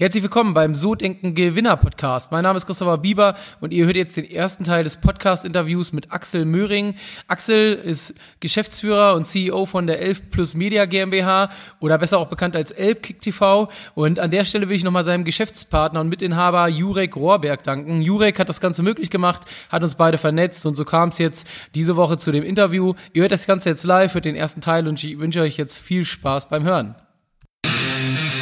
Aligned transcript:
Herzlich 0.00 0.22
willkommen 0.22 0.54
beim 0.54 0.76
So 0.76 0.94
Denken 0.94 1.34
Gewinner 1.34 1.76
Podcast. 1.76 2.30
Mein 2.30 2.44
Name 2.44 2.56
ist 2.56 2.66
Christopher 2.66 2.98
Bieber 2.98 3.34
und 3.58 3.72
ihr 3.72 3.84
hört 3.84 3.96
jetzt 3.96 4.16
den 4.16 4.30
ersten 4.30 4.62
Teil 4.62 4.84
des 4.84 4.98
Podcast-Interviews 4.98 5.92
mit 5.92 6.12
Axel 6.12 6.44
Möhring. 6.44 6.94
Axel 7.26 7.74
ist 7.74 8.14
Geschäftsführer 8.38 9.14
und 9.14 9.24
CEO 9.24 9.66
von 9.66 9.88
der 9.88 10.00
Elf 10.00 10.30
Plus 10.30 10.54
Media 10.54 10.84
GmbH 10.84 11.50
oder 11.80 11.98
besser 11.98 12.20
auch 12.20 12.28
bekannt 12.28 12.54
als 12.54 12.70
Elbkick 12.70 13.20
TV. 13.20 13.68
Und 13.96 14.20
an 14.20 14.30
der 14.30 14.44
Stelle 14.44 14.68
will 14.68 14.76
ich 14.76 14.84
nochmal 14.84 15.02
seinem 15.02 15.24
Geschäftspartner 15.24 16.00
und 16.00 16.10
Mitinhaber 16.10 16.68
Jurek 16.68 17.16
Rohrberg 17.16 17.64
danken. 17.64 18.00
Jurek 18.00 18.38
hat 18.38 18.48
das 18.48 18.60
Ganze 18.60 18.84
möglich 18.84 19.10
gemacht, 19.10 19.46
hat 19.68 19.82
uns 19.82 19.96
beide 19.96 20.16
vernetzt 20.16 20.64
und 20.64 20.76
so 20.76 20.84
kam 20.84 21.08
es 21.08 21.18
jetzt 21.18 21.44
diese 21.74 21.96
Woche 21.96 22.18
zu 22.18 22.30
dem 22.30 22.44
Interview. 22.44 22.94
Ihr 23.14 23.22
hört 23.22 23.32
das 23.32 23.48
Ganze 23.48 23.70
jetzt 23.70 23.82
live, 23.82 24.14
hört 24.14 24.26
den 24.26 24.36
ersten 24.36 24.60
Teil 24.60 24.86
und 24.86 25.02
ich 25.02 25.18
wünsche 25.18 25.40
euch 25.40 25.56
jetzt 25.56 25.78
viel 25.78 26.04
Spaß 26.04 26.50
beim 26.50 26.62
Hören. 26.62 26.94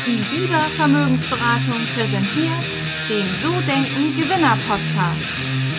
Die 0.06 0.22
Bieber 0.30 0.60
Vermögensberatung 0.76 1.84
präsentiert 1.96 2.62
den 3.08 3.26
So 3.42 3.50
Denken 3.62 4.14
Gewinner 4.14 4.56
Podcast. 4.68 5.26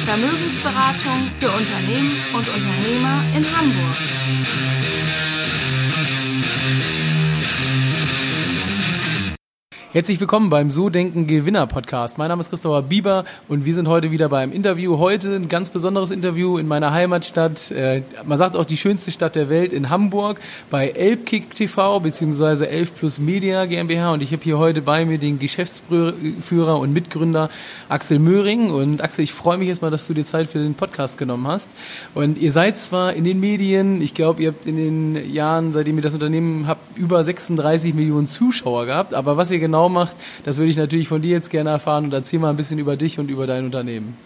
Vermögensberatung 0.05 1.31
für 1.39 1.49
Unternehmen 1.49 2.11
und 2.33 2.49
Unternehmer 2.49 3.23
in 3.33 3.45
Hamburg. 3.55 3.95
Herzlich 9.93 10.19
willkommen 10.19 10.49
beim 10.49 10.69
So 10.69 10.89
Denken 10.89 11.27
Gewinner 11.27 11.65
Podcast. 11.65 12.17
Mein 12.17 12.27
Name 12.27 12.41
ist 12.41 12.49
Christopher 12.49 12.81
Bieber 12.81 13.23
und 13.47 13.63
wir 13.63 13.73
sind 13.73 13.87
heute 13.87 14.11
wieder 14.11 14.27
beim 14.27 14.51
Interview. 14.51 14.97
Heute 14.97 15.33
ein 15.33 15.47
ganz 15.47 15.69
besonderes 15.69 16.11
Interview 16.11 16.57
in 16.57 16.67
meiner 16.67 16.91
Heimatstadt. 16.91 17.71
Äh, 17.71 18.03
man 18.25 18.37
sagt 18.37 18.57
auch 18.57 18.65
die 18.65 18.75
schönste 18.75 19.11
Stadt 19.11 19.37
der 19.37 19.47
Welt 19.47 19.71
in 19.71 19.89
Hamburg 19.89 20.41
bei 20.69 20.89
Elbkick 20.89 21.55
TV 21.55 22.01
bzw. 22.01 22.65
Elf 22.65 22.95
Plus 22.95 23.19
Media 23.19 23.63
GmbH 23.63 24.11
und 24.11 24.21
ich 24.21 24.33
habe 24.33 24.43
hier 24.43 24.57
heute 24.57 24.81
bei 24.81 25.05
mir 25.05 25.19
den 25.19 25.39
Geschäftsführer 25.39 26.79
und 26.79 26.91
Mitgründer 26.91 27.49
Axel 27.87 28.19
Möhring 28.19 28.69
und 28.69 29.01
Axel, 29.01 29.23
ich 29.23 29.31
freue 29.31 29.57
mich 29.57 29.69
erstmal, 29.69 29.89
dass 29.89 30.05
du 30.05 30.13
dir 30.13 30.25
Zeit 30.25 30.49
für 30.49 30.59
den 30.59 30.75
Podcast 30.75 31.17
genommen 31.17 31.47
hast. 31.47 31.71
Und 32.13 32.37
ihr 32.37 32.51
seid 32.51 32.77
zwar 32.77 33.13
in 33.13 33.23
den 33.23 33.39
Medien, 33.39 34.01
ich 34.01 34.13
glaube, 34.13 34.41
ihr 34.43 34.49
habt 34.49 34.65
in 34.65 34.75
den 34.75 35.33
Jahren, 35.33 35.71
seitdem 35.71 35.95
ihr 35.95 36.03
das 36.03 36.13
Unternehmen 36.13 36.67
habt, 36.67 36.97
über 36.97 37.23
36 37.23 37.93
Millionen 37.93 38.27
Zuschauer 38.27 38.85
gehabt, 38.85 39.13
aber 39.13 39.37
was 39.37 39.49
ihr 39.49 39.59
genau 39.59 39.76
genau 39.77 39.89
macht. 39.89 40.15
Das 40.43 40.57
würde 40.57 40.69
ich 40.69 40.77
natürlich 40.77 41.07
von 41.07 41.21
dir 41.21 41.31
jetzt 41.31 41.49
gerne 41.49 41.69
erfahren 41.69 42.05
und 42.05 42.13
erzähl 42.13 42.39
mal 42.39 42.49
ein 42.49 42.57
bisschen 42.57 42.79
über 42.79 42.97
dich 42.97 43.19
und 43.19 43.29
über 43.29 43.45
dein 43.45 43.65
Unternehmen. 43.65 44.17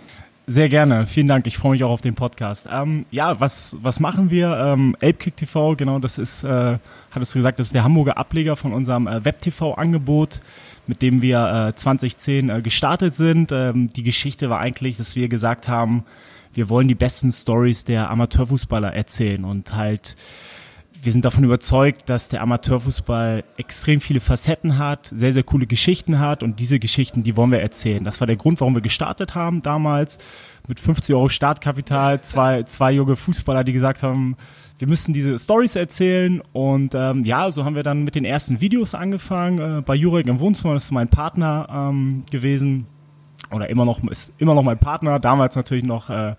Sehr 0.47 0.69
gerne, 0.69 1.05
vielen 1.07 1.27
Dank. 1.27 1.45
Ich 1.45 1.57
freue 1.57 1.73
mich 1.73 1.83
auch 1.83 1.91
auf 1.91 2.01
den 2.01 2.15
Podcast. 2.15 2.67
Ähm, 2.71 3.05
ja, 3.11 3.39
was, 3.39 3.77
was 3.81 3.99
machen 3.99 4.31
wir? 4.31 4.57
Ähm, 4.57 4.95
Elbkick 4.99 5.37
TV, 5.37 5.75
genau, 5.75 5.99
das 5.99 6.17
ist, 6.17 6.43
äh, 6.43 6.77
hattest 7.11 7.35
du 7.35 7.39
gesagt, 7.39 7.59
das 7.59 7.67
ist 7.67 7.75
der 7.75 7.83
Hamburger 7.83 8.17
Ableger 8.17 8.55
von 8.55 8.73
unserem 8.73 9.07
äh, 9.07 9.23
Web-TV-Angebot, 9.23 10.39
mit 10.87 11.01
dem 11.01 11.21
wir 11.21 11.69
äh, 11.69 11.75
2010 11.75 12.49
äh, 12.49 12.61
gestartet 12.61 13.13
sind. 13.13 13.51
Ähm, 13.51 13.93
die 13.93 14.03
Geschichte 14.03 14.49
war 14.49 14.59
eigentlich, 14.59 14.97
dass 14.97 15.15
wir 15.15 15.27
gesagt 15.27 15.67
haben, 15.67 16.05
wir 16.53 16.69
wollen 16.69 16.87
die 16.87 16.95
besten 16.95 17.31
Stories 17.31 17.85
der 17.85 18.09
Amateurfußballer 18.09 18.93
erzählen 18.93 19.45
und 19.45 19.75
halt 19.75 20.15
wir 21.03 21.11
sind 21.11 21.25
davon 21.25 21.43
überzeugt, 21.43 22.09
dass 22.09 22.29
der 22.29 22.41
Amateurfußball 22.43 23.43
extrem 23.57 23.99
viele 23.99 24.21
Facetten 24.21 24.77
hat, 24.77 25.07
sehr, 25.07 25.33
sehr 25.33 25.41
coole 25.41 25.65
Geschichten 25.65 26.19
hat. 26.19 26.43
Und 26.43 26.59
diese 26.59 26.77
Geschichten, 26.77 27.23
die 27.23 27.35
wollen 27.35 27.51
wir 27.51 27.59
erzählen. 27.59 28.03
Das 28.03 28.19
war 28.19 28.27
der 28.27 28.35
Grund, 28.35 28.59
warum 28.61 28.75
wir 28.75 28.81
gestartet 28.81 29.33
haben 29.33 29.63
damals. 29.63 30.19
Mit 30.67 30.79
50 30.79 31.15
Euro 31.15 31.27
Startkapital, 31.27 32.21
zwei, 32.21 32.63
zwei 32.63 32.91
junge 32.91 33.15
Fußballer, 33.15 33.63
die 33.63 33.73
gesagt 33.73 34.03
haben, 34.03 34.37
wir 34.77 34.87
müssen 34.87 35.11
diese 35.13 35.39
Stories 35.39 35.75
erzählen. 35.75 36.39
Und 36.53 36.93
ähm, 36.93 37.23
ja, 37.25 37.49
so 37.49 37.65
haben 37.65 37.75
wir 37.75 37.83
dann 37.83 38.03
mit 38.03 38.13
den 38.13 38.25
ersten 38.25 38.61
Videos 38.61 38.93
angefangen, 38.93 39.79
äh, 39.79 39.81
bei 39.81 39.95
Jurek 39.95 40.27
im 40.27 40.39
Wohnzimmer, 40.39 40.75
das 40.75 40.85
ist 40.85 40.91
mein 40.91 41.07
Partner 41.07 41.67
ähm, 41.71 42.23
gewesen 42.29 42.85
oder 43.53 43.69
immer 43.69 43.85
noch 43.85 44.01
ist 44.09 44.33
immer 44.37 44.53
noch 44.53 44.63
mein 44.63 44.77
Partner, 44.77 45.19
damals 45.19 45.55
natürlich 45.55 45.83
noch 45.83 46.09
äh, 46.09 46.35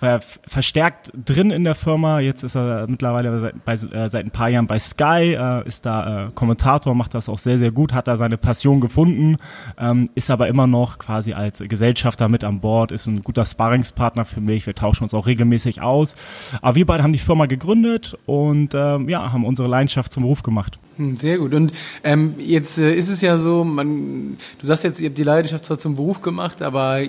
war 0.00 0.08
er 0.08 0.20
verstärkt 0.20 1.12
drin 1.14 1.50
in 1.50 1.64
der 1.64 1.74
Firma, 1.74 2.20
jetzt 2.20 2.42
ist 2.42 2.56
er 2.56 2.86
mittlerweile 2.86 3.38
seit, 3.40 3.64
bei, 3.64 3.74
äh, 3.74 4.08
seit 4.08 4.24
ein 4.24 4.30
paar 4.30 4.50
Jahren 4.50 4.66
bei 4.66 4.78
Sky, 4.78 5.34
äh, 5.34 5.66
ist 5.66 5.84
da 5.84 6.26
äh, 6.26 6.28
Kommentator, 6.34 6.94
macht 6.94 7.14
das 7.14 7.28
auch 7.28 7.38
sehr, 7.38 7.58
sehr 7.58 7.70
gut, 7.70 7.92
hat 7.92 8.08
da 8.08 8.16
seine 8.16 8.38
Passion 8.38 8.80
gefunden, 8.80 9.36
ähm, 9.78 10.08
ist 10.14 10.30
aber 10.30 10.48
immer 10.48 10.66
noch 10.66 10.98
quasi 10.98 11.32
als 11.32 11.58
Gesellschafter 11.58 12.28
mit 12.28 12.44
an 12.44 12.60
Bord, 12.60 12.92
ist 12.92 13.06
ein 13.06 13.22
guter 13.22 13.44
Sparringspartner 13.44 14.24
für 14.24 14.40
mich, 14.40 14.66
wir 14.66 14.74
tauschen 14.74 15.04
uns 15.04 15.14
auch 15.14 15.26
regelmäßig 15.26 15.82
aus, 15.82 16.16
aber 16.62 16.76
wir 16.76 16.86
beide 16.86 17.02
haben 17.02 17.12
die 17.12 17.18
Firma 17.18 17.46
gegründet 17.46 18.16
und 18.26 18.74
ähm, 18.74 19.08
ja, 19.08 19.32
haben 19.32 19.44
unsere 19.44 19.68
Leidenschaft 19.68 20.12
zum 20.12 20.22
Beruf 20.22 20.42
gemacht. 20.42 20.78
Hm, 20.96 21.16
sehr 21.16 21.38
gut. 21.38 21.54
Und 21.54 21.72
ähm, 22.04 22.34
jetzt 22.38 22.78
äh, 22.78 22.94
ist 22.94 23.08
es 23.08 23.20
ja 23.20 23.36
so, 23.36 23.64
man, 23.64 24.36
du 24.60 24.66
sagst 24.66 24.84
jetzt, 24.84 25.00
ihr 25.00 25.08
habt 25.08 25.18
die 25.18 25.24
Leidenschaft 25.24 25.64
zwar 25.64 25.78
zum 25.78 25.96
Beruf 25.96 26.20
gemacht, 26.20 26.43
aber 26.62 27.00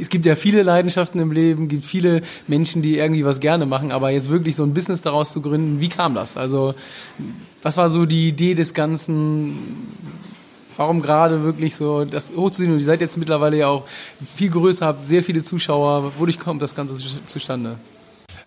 es 0.00 0.08
gibt 0.08 0.26
ja 0.26 0.36
viele 0.36 0.62
Leidenschaften 0.62 1.20
im 1.20 1.32
Leben, 1.32 1.68
gibt 1.68 1.84
viele 1.84 2.22
Menschen, 2.46 2.82
die 2.82 2.98
irgendwie 2.98 3.24
was 3.24 3.40
gerne 3.40 3.66
machen, 3.66 3.92
aber 3.92 4.10
jetzt 4.10 4.30
wirklich 4.30 4.56
so 4.56 4.62
ein 4.62 4.74
Business 4.74 5.02
daraus 5.02 5.32
zu 5.32 5.40
gründen, 5.40 5.80
wie 5.80 5.88
kam 5.88 6.14
das? 6.14 6.36
Also 6.36 6.74
was 7.62 7.76
war 7.76 7.90
so 7.90 8.06
die 8.06 8.28
Idee 8.28 8.54
des 8.54 8.74
Ganzen? 8.74 9.58
Warum 10.76 11.00
gerade 11.02 11.42
wirklich 11.42 11.74
so 11.74 12.04
das 12.04 12.32
hochzusehen? 12.36 12.72
Und 12.72 12.78
ihr 12.78 12.84
seid 12.84 13.00
jetzt 13.00 13.16
mittlerweile 13.16 13.56
ja 13.56 13.68
auch 13.68 13.84
viel 14.36 14.50
größer, 14.50 14.86
habt 14.86 15.06
sehr 15.06 15.22
viele 15.22 15.42
Zuschauer. 15.42 16.12
Wodurch 16.18 16.38
kommt 16.38 16.62
das 16.62 16.74
Ganze 16.74 16.96
zustande? 17.26 17.76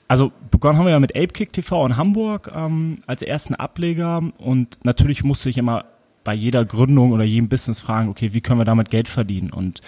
Also 0.08 0.32
begonnen 0.50 0.78
haben 0.78 0.86
wir 0.86 0.92
ja 0.92 1.00
mit 1.00 1.16
ApeKick 1.16 1.54
TV 1.54 1.86
in 1.86 1.98
Hamburg 1.98 2.52
ähm, 2.54 2.98
als 3.06 3.22
ersten 3.22 3.56
Ableger 3.56 4.24
und 4.38 4.80
natürlich 4.84 5.24
musste 5.24 5.50
ich 5.50 5.58
immer 5.58 5.86
bei 6.24 6.34
jeder 6.34 6.66
Gründung 6.66 7.12
oder 7.12 7.24
jedem 7.24 7.50
Business 7.50 7.80
fragen, 7.80 8.10
okay, 8.10 8.34
wie 8.34 8.42
können 8.42 8.60
wir 8.60 8.66
damit 8.66 8.90
Geld 8.90 9.08
verdienen? 9.08 9.52
Und 9.52 9.82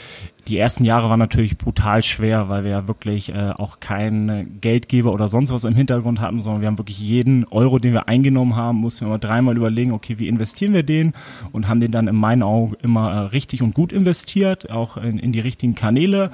die 0.48 0.58
ersten 0.58 0.86
Jahre 0.86 1.10
waren 1.10 1.20
natürlich 1.20 1.58
brutal 1.58 2.02
schwer, 2.04 2.50
weil 2.50 2.64
wir 2.64 2.72
ja 2.72 2.88
wirklich 2.88 3.30
äh, 3.30 3.52
auch 3.52 3.80
keinen 3.80 4.60
Geldgeber 4.60 5.14
oder 5.14 5.28
sonst 5.28 5.52
was 5.52 5.66
im 5.66 5.76
Hintergrund 5.76 6.20
hatten, 6.20 6.42
sondern 6.42 6.62
wir 6.62 6.68
haben 6.68 6.78
wirklich 6.78 7.00
jeden 7.00 7.46
Euro, 7.46 7.80
den 7.80 7.94
wir 7.94 8.08
eingenommen 8.08 8.56
haben, 8.56 8.78
mussten 8.78 9.06
wir 9.06 9.10
immer 9.10 9.20
dreimal 9.20 9.56
überlegen, 9.56 9.92
okay, 9.92 10.20
wie 10.20 10.28
investieren 10.28 10.74
wir 10.74 10.84
den? 10.84 11.14
Und 11.52 11.68
haben 11.68 11.80
den 11.80 11.92
dann 11.92 12.08
in 12.08 12.16
meinen 12.16 12.44
Augen 12.44 12.76
immer 12.82 13.12
äh, 13.12 13.18
richtig 13.28 13.62
und 13.62 13.76
gut 13.76 13.92
investiert, 13.94 14.72
auch 14.72 14.98
in, 14.98 15.20
in 15.20 15.32
die 15.32 15.42
richtigen 15.42 15.76
Kanäle. 15.76 16.32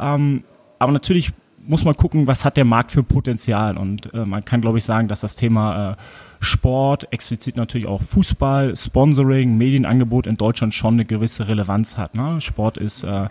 Ähm, 0.00 0.44
aber 0.78 0.92
natürlich 0.92 1.32
muss 1.66 1.84
man 1.84 1.94
gucken, 1.94 2.26
was 2.26 2.44
hat 2.44 2.56
der 2.56 2.64
Markt 2.64 2.92
für 2.92 3.02
Potenzial. 3.02 3.76
Und 3.76 4.12
äh, 4.14 4.24
man 4.24 4.44
kann, 4.44 4.60
glaube 4.60 4.78
ich, 4.78 4.84
sagen, 4.84 5.08
dass 5.08 5.20
das 5.20 5.36
Thema 5.36 5.92
äh, 5.92 5.96
Sport, 6.40 7.12
explizit 7.12 7.56
natürlich 7.56 7.86
auch 7.86 8.02
Fußball, 8.02 8.76
Sponsoring, 8.76 9.56
Medienangebot 9.56 10.26
in 10.26 10.36
Deutschland 10.36 10.74
schon 10.74 10.94
eine 10.94 11.04
gewisse 11.04 11.46
Relevanz 11.46 11.96
hat. 11.96 12.14
Ne? 12.14 12.40
Sport 12.40 12.78
ist 12.78 13.04
äh, 13.04 13.28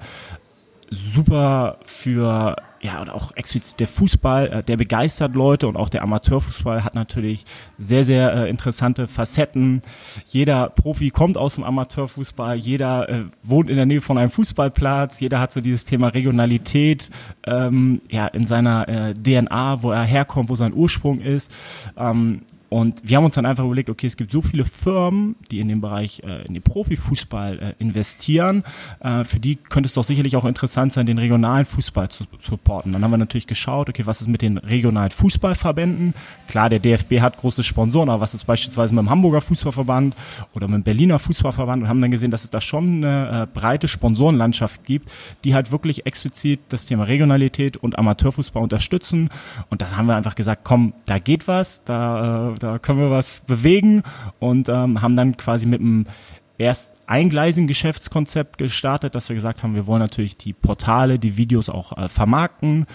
super 0.89 1.77
für 1.85 2.55
ja, 2.81 2.99
und 2.99 3.09
auch 3.09 3.35
explizit 3.35 3.79
der 3.79 3.87
Fußball, 3.87 4.47
äh, 4.47 4.63
der 4.63 4.77
begeistert 4.77 5.35
Leute 5.35 5.67
und 5.67 5.77
auch 5.77 5.89
der 5.89 6.01
Amateurfußball 6.01 6.83
hat 6.83 6.95
natürlich 6.95 7.45
sehr, 7.77 8.05
sehr 8.05 8.33
äh, 8.33 8.49
interessante 8.49 9.07
Facetten. 9.07 9.81
Jeder 10.25 10.69
Profi 10.69 11.11
kommt 11.11 11.37
aus 11.37 11.55
dem 11.55 11.63
Amateurfußball, 11.63 12.55
jeder 12.55 13.07
äh, 13.09 13.23
wohnt 13.43 13.69
in 13.69 13.75
der 13.75 13.85
Nähe 13.85 14.01
von 14.01 14.17
einem 14.17 14.31
Fußballplatz, 14.31 15.19
jeder 15.19 15.39
hat 15.39 15.51
so 15.51 15.61
dieses 15.61 15.85
Thema 15.85 16.07
Regionalität 16.07 17.11
ähm, 17.45 18.01
ja, 18.09 18.27
in 18.27 18.47
seiner 18.47 18.87
äh, 18.87 19.13
DNA, 19.13 19.83
wo 19.83 19.91
er 19.91 20.03
herkommt, 20.03 20.49
wo 20.49 20.55
sein 20.55 20.73
Ursprung 20.73 21.21
ist. 21.21 21.51
Ähm, 21.97 22.41
und 22.71 23.01
wir 23.03 23.17
haben 23.17 23.25
uns 23.25 23.35
dann 23.35 23.45
einfach 23.45 23.65
überlegt, 23.65 23.89
okay, 23.89 24.07
es 24.07 24.15
gibt 24.15 24.31
so 24.31 24.41
viele 24.41 24.63
Firmen, 24.63 25.35
die 25.51 25.59
in 25.59 25.67
dem 25.67 25.81
Bereich, 25.81 26.23
äh, 26.23 26.45
in 26.47 26.53
den 26.53 26.63
Profifußball 26.63 27.59
äh, 27.59 27.73
investieren. 27.79 28.63
Äh, 29.01 29.25
für 29.25 29.41
die 29.41 29.57
könnte 29.57 29.87
es 29.87 29.93
doch 29.93 30.05
sicherlich 30.05 30.37
auch 30.37 30.45
interessant 30.45 30.93
sein, 30.93 31.05
den 31.05 31.17
regionalen 31.17 31.65
Fußball 31.65 32.07
zu, 32.07 32.23
zu 32.37 32.51
supporten. 32.51 32.93
Dann 32.93 33.03
haben 33.03 33.11
wir 33.11 33.17
natürlich 33.17 33.45
geschaut, 33.45 33.89
okay, 33.89 34.05
was 34.05 34.21
ist 34.21 34.29
mit 34.29 34.41
den 34.41 34.57
regionalen 34.57 35.11
Fußballverbänden? 35.11 36.13
Klar, 36.47 36.69
der 36.69 36.79
DFB 36.79 37.19
hat 37.19 37.35
große 37.35 37.61
Sponsoren, 37.61 38.09
aber 38.09 38.21
was 38.21 38.33
ist 38.33 38.45
beispielsweise 38.45 38.95
mit 38.95 39.03
dem 39.03 39.09
Hamburger 39.09 39.41
Fußballverband 39.41 40.15
oder 40.53 40.69
mit 40.69 40.75
dem 40.75 40.83
Berliner 40.83 41.19
Fußballverband? 41.19 41.83
Und 41.83 41.89
haben 41.89 41.99
dann 41.99 42.11
gesehen, 42.11 42.31
dass 42.31 42.45
es 42.45 42.51
da 42.51 42.61
schon 42.61 43.03
eine 43.03 43.41
äh, 43.41 43.47
breite 43.53 43.89
Sponsorenlandschaft 43.89 44.85
gibt, 44.85 45.11
die 45.43 45.53
halt 45.53 45.73
wirklich 45.73 46.05
explizit 46.05 46.61
das 46.69 46.85
Thema 46.85 47.03
Regionalität 47.03 47.75
und 47.75 47.99
Amateurfußball 47.99 48.63
unterstützen. 48.63 49.29
Und 49.69 49.81
da 49.81 49.97
haben 49.97 50.05
wir 50.05 50.15
einfach 50.15 50.35
gesagt, 50.35 50.61
komm, 50.63 50.93
da 51.05 51.19
geht 51.19 51.49
was, 51.49 51.83
da 51.83 52.53
äh, 52.53 52.60
da 52.63 52.79
können 52.79 52.99
wir 52.99 53.11
was 53.11 53.41
bewegen 53.41 54.03
und 54.39 54.69
ähm, 54.69 55.01
haben 55.01 55.15
dann 55.15 55.37
quasi 55.37 55.65
mit 55.65 55.81
einem 55.81 56.05
erst 56.57 56.93
eingleisigen 57.07 57.67
Geschäftskonzept 57.67 58.57
gestartet, 58.57 59.15
dass 59.15 59.29
wir 59.29 59.35
gesagt 59.35 59.63
haben, 59.63 59.75
wir 59.75 59.87
wollen 59.87 60.01
natürlich 60.01 60.37
die 60.37 60.53
Portale, 60.53 61.19
die 61.19 61.37
Videos 61.37 61.69
auch 61.69 61.97
äh, 61.97 62.07
vermarkten. 62.07 62.85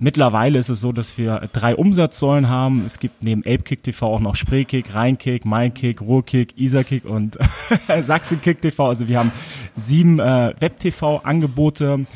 Mittlerweile 0.00 0.60
ist 0.60 0.68
es 0.68 0.80
so, 0.80 0.92
dass 0.92 1.18
wir 1.18 1.48
drei 1.52 1.74
Umsatzsäulen 1.74 2.48
haben. 2.48 2.84
Es 2.86 3.00
gibt 3.00 3.24
neben 3.24 3.40
Apekick 3.40 3.82
TV 3.82 4.06
auch 4.06 4.20
noch 4.20 4.36
Spreekick, 4.36 4.94
Rheinkick, 4.94 5.44
Mainkick, 5.44 6.00
Ruhrkick, 6.00 6.56
Isarkick 6.56 7.04
und 7.04 7.36
Sachsenkick 8.00 8.62
TV. 8.62 8.86
Also 8.86 9.08
wir 9.08 9.18
haben 9.18 9.32
sieben 9.74 10.20
äh, 10.20 10.54
Web-TV-Angebote 10.60 12.06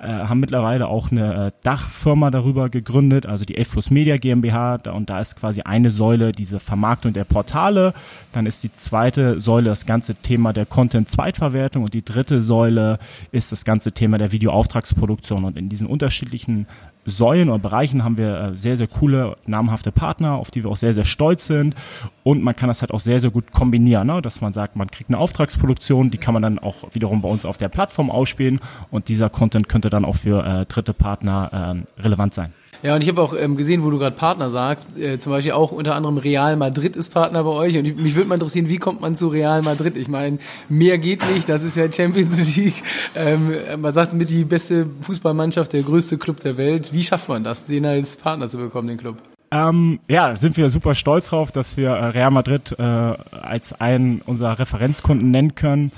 äh, 0.00 0.06
haben 0.06 0.40
mittlerweile 0.40 0.88
auch 0.88 1.10
eine 1.10 1.48
äh, 1.48 1.52
Dachfirma 1.62 2.30
darüber 2.30 2.70
gegründet, 2.70 3.26
also 3.26 3.44
die 3.44 3.56
F 3.56 3.72
Plus 3.72 3.90
Media 3.90 4.16
GmbH. 4.16 4.78
Da, 4.78 4.92
und 4.92 5.10
da 5.10 5.20
ist 5.20 5.36
quasi 5.36 5.60
eine 5.62 5.90
Säule 5.90 6.32
diese 6.32 6.58
Vermarktung 6.58 7.12
der 7.12 7.24
Portale. 7.24 7.92
Dann 8.32 8.46
ist 8.46 8.62
die 8.64 8.72
zweite 8.72 9.38
Säule 9.40 9.68
das 9.68 9.84
ganze 9.84 10.14
Thema 10.14 10.52
der 10.52 10.64
Content-Zweitverwertung 10.64 11.84
und 11.84 11.92
die 11.92 12.04
dritte 12.04 12.40
Säule 12.40 12.98
ist 13.30 13.52
das 13.52 13.64
ganze 13.64 13.92
Thema 13.92 14.16
der 14.16 14.32
Videoauftragsproduktion. 14.32 15.44
Und 15.44 15.58
in 15.58 15.68
diesen 15.68 15.86
unterschiedlichen 15.86 16.66
Säulen 17.10 17.48
oder 17.48 17.58
Bereichen 17.58 18.04
haben 18.04 18.16
wir 18.16 18.40
äh, 18.40 18.56
sehr, 18.56 18.76
sehr 18.76 18.86
coole, 18.86 19.36
namhafte 19.46 19.92
Partner, 19.92 20.34
auf 20.34 20.50
die 20.50 20.64
wir 20.64 20.70
auch 20.70 20.76
sehr, 20.76 20.94
sehr 20.94 21.04
stolz 21.04 21.46
sind. 21.46 21.74
Und 22.22 22.42
man 22.42 22.56
kann 22.56 22.68
das 22.68 22.80
halt 22.80 22.92
auch 22.92 23.00
sehr, 23.00 23.20
sehr 23.20 23.30
gut 23.30 23.52
kombinieren, 23.52 24.06
ne? 24.06 24.22
dass 24.22 24.40
man 24.40 24.52
sagt, 24.52 24.76
man 24.76 24.90
kriegt 24.90 25.10
eine 25.10 25.18
Auftragsproduktion, 25.18 26.10
die 26.10 26.18
kann 26.18 26.34
man 26.34 26.42
dann 26.42 26.58
auch 26.58 26.76
wiederum 26.92 27.22
bei 27.22 27.28
uns 27.28 27.44
auf 27.44 27.56
der 27.56 27.68
Plattform 27.68 28.10
ausspielen 28.10 28.60
und 28.90 29.08
dieser 29.08 29.28
Content 29.28 29.68
könnte 29.68 29.90
dann 29.90 30.04
auch 30.04 30.16
für 30.16 30.44
äh, 30.44 30.66
dritte 30.66 30.92
Partner 30.92 31.84
äh, 31.98 32.02
relevant 32.02 32.34
sein. 32.34 32.52
Ja, 32.82 32.94
und 32.94 33.02
ich 33.02 33.08
habe 33.08 33.20
auch 33.20 33.34
ähm, 33.38 33.56
gesehen, 33.56 33.82
wo 33.82 33.90
du 33.90 33.98
gerade 33.98 34.16
Partner 34.16 34.48
sagst, 34.48 34.96
äh, 34.96 35.18
zum 35.18 35.32
Beispiel 35.32 35.52
auch 35.52 35.70
unter 35.70 35.94
anderem 35.94 36.16
Real 36.16 36.56
Madrid 36.56 36.96
ist 36.96 37.12
Partner 37.12 37.44
bei 37.44 37.50
euch. 37.50 37.76
Und 37.76 37.84
ich, 37.84 37.94
mich 37.94 38.14
würde 38.14 38.28
mal 38.28 38.36
interessieren, 38.36 38.70
wie 38.70 38.78
kommt 38.78 39.02
man 39.02 39.16
zu 39.16 39.28
Real 39.28 39.60
Madrid? 39.60 39.98
Ich 39.98 40.08
meine, 40.08 40.38
mehr 40.70 40.96
geht 40.96 41.28
nicht, 41.30 41.46
das 41.46 41.62
ist 41.62 41.76
ja 41.76 41.92
Champions 41.92 42.56
League. 42.56 42.82
Ähm, 43.14 43.54
man 43.78 43.92
sagt 43.92 44.14
mit 44.14 44.30
die 44.30 44.44
beste 44.44 44.86
Fußballmannschaft, 45.02 45.74
der 45.74 45.82
größte 45.82 46.16
Club 46.16 46.40
der 46.40 46.56
Welt. 46.56 46.94
Wie 46.94 46.99
schafft 47.02 47.28
man 47.28 47.44
das, 47.44 47.66
den 47.66 47.84
als 47.84 48.16
Partner 48.16 48.48
zu 48.48 48.58
bekommen, 48.58 48.88
den 48.88 48.98
Club? 48.98 49.16
Ähm, 49.52 49.98
ja, 50.08 50.36
sind 50.36 50.56
wir 50.56 50.70
super 50.70 50.94
stolz 50.94 51.28
drauf, 51.30 51.50
dass 51.50 51.76
wir 51.76 51.90
äh, 51.90 52.04
Real 52.06 52.30
Madrid 52.30 52.76
äh, 52.78 52.82
als 52.82 53.72
einen 53.80 54.20
unserer 54.22 54.58
Referenzkunden 54.58 55.30
nennen 55.30 55.56
können 55.56 55.90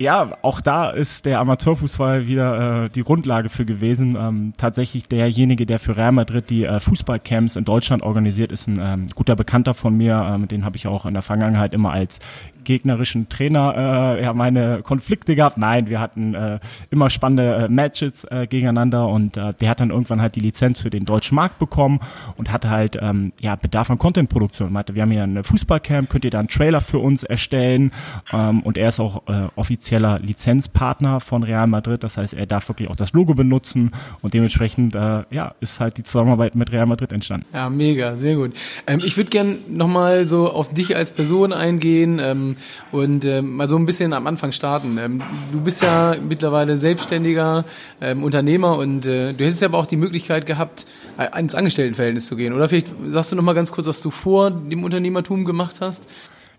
ja, 0.00 0.38
auch 0.40 0.62
da 0.62 0.88
ist 0.88 1.26
der 1.26 1.40
Amateurfußball 1.40 2.26
wieder 2.26 2.86
äh, 2.86 2.88
die 2.88 3.02
Grundlage 3.02 3.50
für 3.50 3.66
gewesen. 3.66 4.16
Ähm, 4.18 4.54
tatsächlich 4.56 5.08
derjenige, 5.08 5.66
der 5.66 5.78
für 5.78 5.94
Real 5.94 6.12
Madrid 6.12 6.48
die 6.48 6.64
äh, 6.64 6.80
Fußballcamps 6.80 7.56
in 7.56 7.66
Deutschland 7.66 8.02
organisiert, 8.02 8.50
ist 8.50 8.66
ein 8.66 8.78
ähm, 8.80 9.06
guter 9.14 9.36
Bekannter 9.36 9.74
von 9.74 9.94
mir. 9.94 10.14
Äh, 10.14 10.38
mit 10.38 10.52
dem 10.52 10.64
habe 10.64 10.78
ich 10.78 10.86
auch 10.86 11.04
in 11.04 11.12
der 11.12 11.22
Vergangenheit 11.22 11.74
immer 11.74 11.92
als 11.92 12.20
gegnerischen 12.64 13.28
Trainer 13.28 14.16
äh, 14.18 14.22
ja 14.22 14.32
meine 14.32 14.82
Konflikte 14.82 15.36
gehabt. 15.36 15.58
Nein, 15.58 15.88
wir 15.88 16.00
hatten 16.00 16.34
äh, 16.34 16.58
immer 16.90 17.10
spannende 17.10 17.66
äh, 17.66 17.68
Matches 17.68 18.24
äh, 18.24 18.46
gegeneinander 18.46 19.08
und 19.08 19.36
äh, 19.36 19.54
der 19.54 19.70
hat 19.70 19.80
dann 19.80 19.90
irgendwann 19.90 20.20
halt 20.20 20.36
die 20.36 20.40
Lizenz 20.40 20.80
für 20.80 20.90
den 20.90 21.04
deutschen 21.04 21.34
Markt 21.34 21.58
bekommen 21.58 22.00
und 22.36 22.52
hatte 22.52 22.70
halt 22.70 22.96
ähm, 23.00 23.32
ja 23.40 23.56
Bedarf 23.56 23.90
an 23.90 23.98
Contentproduktion. 23.98 24.72
Meinte, 24.72 24.94
wir 24.94 25.02
haben 25.02 25.10
hier 25.10 25.24
ein 25.24 25.42
Fußballcamp, 25.42 26.10
könnt 26.10 26.24
ihr 26.24 26.30
da 26.30 26.38
einen 26.38 26.48
Trailer 26.48 26.80
für 26.80 26.98
uns 26.98 27.22
erstellen 27.22 27.92
ähm, 28.32 28.60
und 28.62 28.76
er 28.76 28.88
ist 28.88 29.00
auch 29.00 29.26
äh, 29.28 29.48
offizieller 29.56 30.18
Lizenzpartner 30.18 31.20
von 31.20 31.42
Real 31.42 31.66
Madrid. 31.66 32.02
Das 32.02 32.16
heißt, 32.16 32.34
er 32.34 32.46
darf 32.46 32.68
wirklich 32.68 32.88
auch 32.88 32.96
das 32.96 33.12
Logo 33.12 33.34
benutzen 33.34 33.92
und 34.22 34.34
dementsprechend 34.34 34.94
äh, 34.94 35.24
ja 35.30 35.54
ist 35.60 35.80
halt 35.80 35.98
die 35.98 36.02
Zusammenarbeit 36.02 36.54
mit 36.54 36.72
Real 36.72 36.86
Madrid 36.86 37.12
entstanden. 37.12 37.46
Ja, 37.52 37.70
mega, 37.70 38.16
sehr 38.16 38.36
gut. 38.36 38.52
Ähm, 38.86 39.00
ich 39.04 39.16
würde 39.16 39.30
gern 39.30 39.58
nochmal 39.68 40.26
so 40.28 40.50
auf 40.50 40.72
dich 40.72 40.96
als 40.96 41.12
Person 41.12 41.52
eingehen. 41.52 42.20
Ähm, 42.22 42.49
und 42.92 43.24
ähm, 43.24 43.56
mal 43.56 43.68
so 43.68 43.76
ein 43.76 43.86
bisschen 43.86 44.12
am 44.12 44.26
Anfang 44.26 44.52
starten. 44.52 44.98
Ähm, 44.98 45.22
du 45.52 45.60
bist 45.60 45.82
ja 45.82 46.16
mittlerweile 46.20 46.76
selbstständiger 46.76 47.64
ähm, 48.00 48.22
Unternehmer 48.22 48.76
und 48.78 49.06
äh, 49.06 49.32
du 49.32 49.44
hättest 49.44 49.62
ja 49.62 49.68
aber 49.68 49.78
auch 49.78 49.86
die 49.86 49.96
Möglichkeit 49.96 50.46
gehabt, 50.46 50.86
äh, 51.18 51.38
ins 51.38 51.54
Angestelltenverhältnis 51.54 52.26
zu 52.26 52.36
gehen. 52.36 52.52
Oder 52.52 52.68
vielleicht 52.68 52.88
sagst 53.08 53.32
du 53.32 53.36
noch 53.36 53.42
mal 53.42 53.54
ganz 53.54 53.72
kurz, 53.72 53.86
was 53.86 54.00
du 54.00 54.10
vor 54.10 54.50
dem 54.50 54.84
Unternehmertum 54.84 55.44
gemacht 55.44 55.76
hast? 55.80 56.06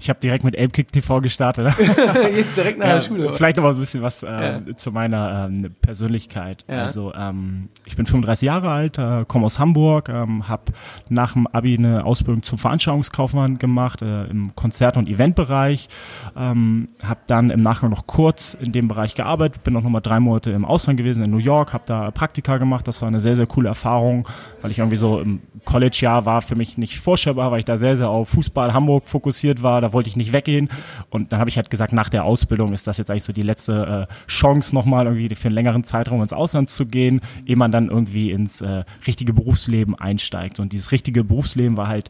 Ich 0.02 0.10
habe 0.10 0.20
direkt 0.20 0.44
mit 0.44 0.58
Apekick 0.58 0.92
TV 0.92 1.22
gestartet. 1.22 1.72
Jetzt 2.36 2.58
direkt 2.58 2.80
nach 2.80 2.88
ja, 2.88 2.94
der 2.96 3.02
Schule. 3.02 3.30
Vielleicht 3.34 3.58
noch 3.58 3.64
mal 3.64 3.74
ein 3.74 3.80
bisschen 3.80 4.02
was 4.02 4.24
äh, 4.24 4.28
ja. 4.28 4.76
zu 4.76 4.92
meiner 4.92 5.48
ähm, 5.48 5.76
Persönlichkeit. 5.80 6.66
Ja. 6.68 6.82
Also 6.82 7.14
ähm, 7.14 7.70
ich 7.86 7.96
bin 7.96 8.08
35 8.08 8.48
Jahre 8.48 8.72
alt, 8.72 8.98
äh, 8.98 9.26
komme 9.28 9.46
aus 9.46 9.60
Hamburg, 9.60 10.10
ähm, 10.10 10.48
habe 10.48 10.74
nach 11.10 11.34
dem 11.34 11.46
Abi 11.46 11.78
eine 11.78 12.04
Ausbildung 12.04 12.42
zum 12.42 12.58
Veranstaltungskaufmann 12.58 13.60
gemacht 13.60 14.02
äh, 14.02 14.26
im 14.26 14.56
Konzert- 14.56 14.98
und 14.98 15.08
Eventbereich. 15.08 15.88
Ähm, 16.36 16.90
habe 17.04 17.20
dann 17.28 17.52
im 17.52 17.62
Nachgang 17.62 17.92
noch 17.92 18.08
kurz 18.08 18.58
in 18.60 18.72
dem 18.72 18.88
Bereich 18.88 19.14
gearbeitet, 19.14 19.64
bin 19.64 19.78
auch 19.78 19.84
noch 19.84 19.92
mal 19.92 20.02
drei 20.02 20.20
Monate 20.20 20.50
im 20.50 20.66
Ausland 20.66 20.98
gewesen 20.98 21.24
in 21.24 21.30
New 21.30 21.38
York, 21.38 21.74
habe 21.74 21.84
da 21.86 22.10
Praktika 22.10 22.58
gemacht. 22.58 22.88
Das 22.88 23.04
war 23.04 23.08
eine 23.08 23.20
sehr 23.20 23.36
sehr 23.36 23.46
coole 23.46 23.70
Erfahrung, 23.70 24.28
weil 24.64 24.72
ich 24.72 24.80
irgendwie 24.80 24.98
so 24.98 25.20
im 25.20 25.42
College-Jahr 25.66 26.26
war 26.26 26.42
für 26.42 26.56
mich 26.56 26.80
nicht 26.80 27.00
vorstellbar, 27.00 27.52
weil 27.52 27.60
ich 27.60 27.66
da 27.66 27.78
sehr 27.78 27.98
sehr 27.98 28.10
auf 28.10 28.30
Fußball 28.30 28.74
Hamburg 28.74 29.08
fokussiert 29.08 29.62
war. 29.62 29.80
Da 29.80 29.91
wollte 29.94 30.10
ich 30.10 30.16
nicht 30.16 30.34
weggehen. 30.34 30.70
Und 31.10 31.32
dann 31.32 31.40
habe 31.40 31.50
ich 31.50 31.58
halt 31.58 31.70
gesagt, 31.70 31.94
nach 31.94 32.10
der 32.10 32.24
Ausbildung 32.24 32.74
ist 32.74 32.88
das 32.88 32.98
jetzt 32.98 33.10
eigentlich 33.10 33.24
so 33.24 33.34
die 33.34 33.42
letzte 33.42 34.08
äh, 34.10 34.14
Chance, 34.28 34.74
nochmal 34.76 35.06
irgendwie 35.06 35.34
für 35.36 35.48
einen 35.48 35.56
längeren 35.56 35.84
Zeitraum 35.84 36.22
ins 36.22 36.34
Ausland 36.34 36.70
zu 36.70 36.86
gehen, 36.86 37.22
ehe 37.46 37.56
man 37.56 37.72
dann 37.72 37.90
irgendwie 37.90 38.32
ins 38.32 38.62
äh, 38.62 38.84
richtige 39.08 39.34
Berufsleben 39.34 39.96
einsteigt. 39.96 40.60
Und 40.60 40.74
dieses 40.74 40.92
richtige 40.92 41.24
Berufsleben 41.24 41.78
war 41.78 41.88
halt 41.88 42.10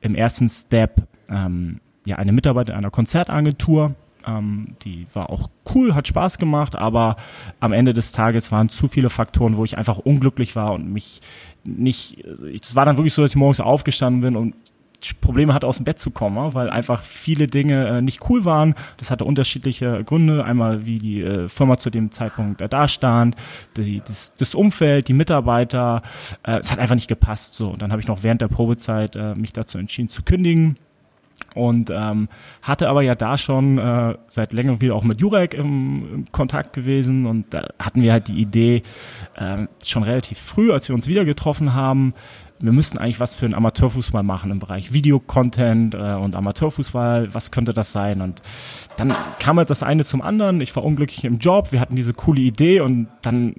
im 0.00 0.14
ersten 0.14 0.48
Step 0.48 1.06
ähm, 1.30 1.80
ja 2.04 2.16
eine 2.16 2.32
Mitarbeit 2.32 2.70
einer 2.70 2.90
Konzertagentur. 2.90 3.94
Ähm, 4.26 4.76
die 4.82 5.06
war 5.14 5.30
auch 5.30 5.48
cool, 5.74 5.94
hat 5.94 6.06
Spaß 6.08 6.38
gemacht, 6.38 6.76
aber 6.76 7.16
am 7.60 7.72
Ende 7.72 7.92
des 7.94 8.12
Tages 8.12 8.52
waren 8.52 8.68
zu 8.68 8.88
viele 8.88 9.10
Faktoren, 9.10 9.56
wo 9.56 9.64
ich 9.64 9.78
einfach 9.78 9.98
unglücklich 9.98 10.54
war 10.54 10.72
und 10.72 10.92
mich 10.92 11.20
nicht, 11.64 12.18
es 12.24 12.74
war 12.74 12.84
dann 12.84 12.96
wirklich 12.96 13.14
so, 13.14 13.22
dass 13.22 13.32
ich 13.32 13.36
morgens 13.36 13.60
aufgestanden 13.60 14.20
bin 14.20 14.36
und 14.36 14.54
Probleme 15.20 15.54
hatte, 15.54 15.66
aus 15.66 15.76
dem 15.76 15.84
Bett 15.84 15.98
zu 15.98 16.10
kommen, 16.10 16.54
weil 16.54 16.70
einfach 16.70 17.02
viele 17.02 17.46
Dinge 17.46 17.86
äh, 17.88 18.02
nicht 18.02 18.28
cool 18.28 18.44
waren. 18.44 18.74
Das 18.96 19.10
hatte 19.10 19.24
unterschiedliche 19.24 20.04
Gründe. 20.04 20.44
Einmal, 20.44 20.86
wie 20.86 20.98
die 20.98 21.22
äh, 21.22 21.48
Firma 21.48 21.78
zu 21.78 21.90
dem 21.90 22.12
Zeitpunkt 22.12 22.60
äh, 22.60 22.68
dastand, 22.68 23.36
die, 23.76 24.00
das, 24.00 24.34
das 24.36 24.54
Umfeld, 24.54 25.08
die 25.08 25.12
Mitarbeiter. 25.12 26.02
Es 26.42 26.70
hat 26.70 26.78
einfach 26.78 26.94
nicht 26.94 27.08
gepasst. 27.08 27.54
So, 27.54 27.70
und 27.70 27.82
dann 27.82 27.90
habe 27.90 28.00
ich 28.00 28.08
noch 28.08 28.22
während 28.22 28.40
der 28.40 28.48
Probezeit 28.48 29.16
mich 29.36 29.52
dazu 29.52 29.78
entschieden 29.78 30.08
zu 30.08 30.22
kündigen 30.22 30.76
und 31.54 31.90
ähm, 31.90 32.28
hatte 32.62 32.88
aber 32.88 33.02
ja 33.02 33.14
da 33.14 33.36
schon 33.36 33.78
äh, 33.78 34.14
seit 34.28 34.52
längerem 34.52 34.80
wieder 34.80 34.94
auch 34.94 35.04
mit 35.04 35.20
Jurek 35.20 35.54
im, 35.54 36.08
im 36.12 36.32
Kontakt 36.32 36.72
gewesen 36.72 37.26
und 37.26 37.52
da 37.52 37.68
hatten 37.78 38.02
wir 38.02 38.12
halt 38.12 38.28
die 38.28 38.40
Idee 38.40 38.82
äh, 39.36 39.66
schon 39.84 40.02
relativ 40.02 40.38
früh, 40.38 40.72
als 40.72 40.88
wir 40.88 40.94
uns 40.94 41.08
wieder 41.08 41.24
getroffen 41.24 41.74
haben, 41.74 42.14
wir 42.62 42.72
müssten 42.72 42.96
eigentlich 42.96 43.20
was 43.20 43.34
für 43.34 43.46
den 43.46 43.54
Amateurfußball 43.54 44.22
machen 44.22 44.52
im 44.52 44.60
Bereich 44.60 44.92
Videocontent 44.92 45.94
äh, 45.94 46.14
und 46.14 46.36
Amateurfußball. 46.36 47.34
Was 47.34 47.50
könnte 47.50 47.74
das 47.74 47.92
sein? 47.92 48.20
Und 48.20 48.40
dann 48.96 49.12
kam 49.40 49.58
halt 49.58 49.68
das 49.68 49.82
eine 49.82 50.04
zum 50.04 50.22
anderen. 50.22 50.60
Ich 50.60 50.74
war 50.76 50.84
unglücklich 50.84 51.24
im 51.24 51.38
Job. 51.38 51.72
Wir 51.72 51.80
hatten 51.80 51.96
diese 51.96 52.14
coole 52.14 52.40
Idee 52.40 52.80
und 52.80 53.08
dann 53.22 53.56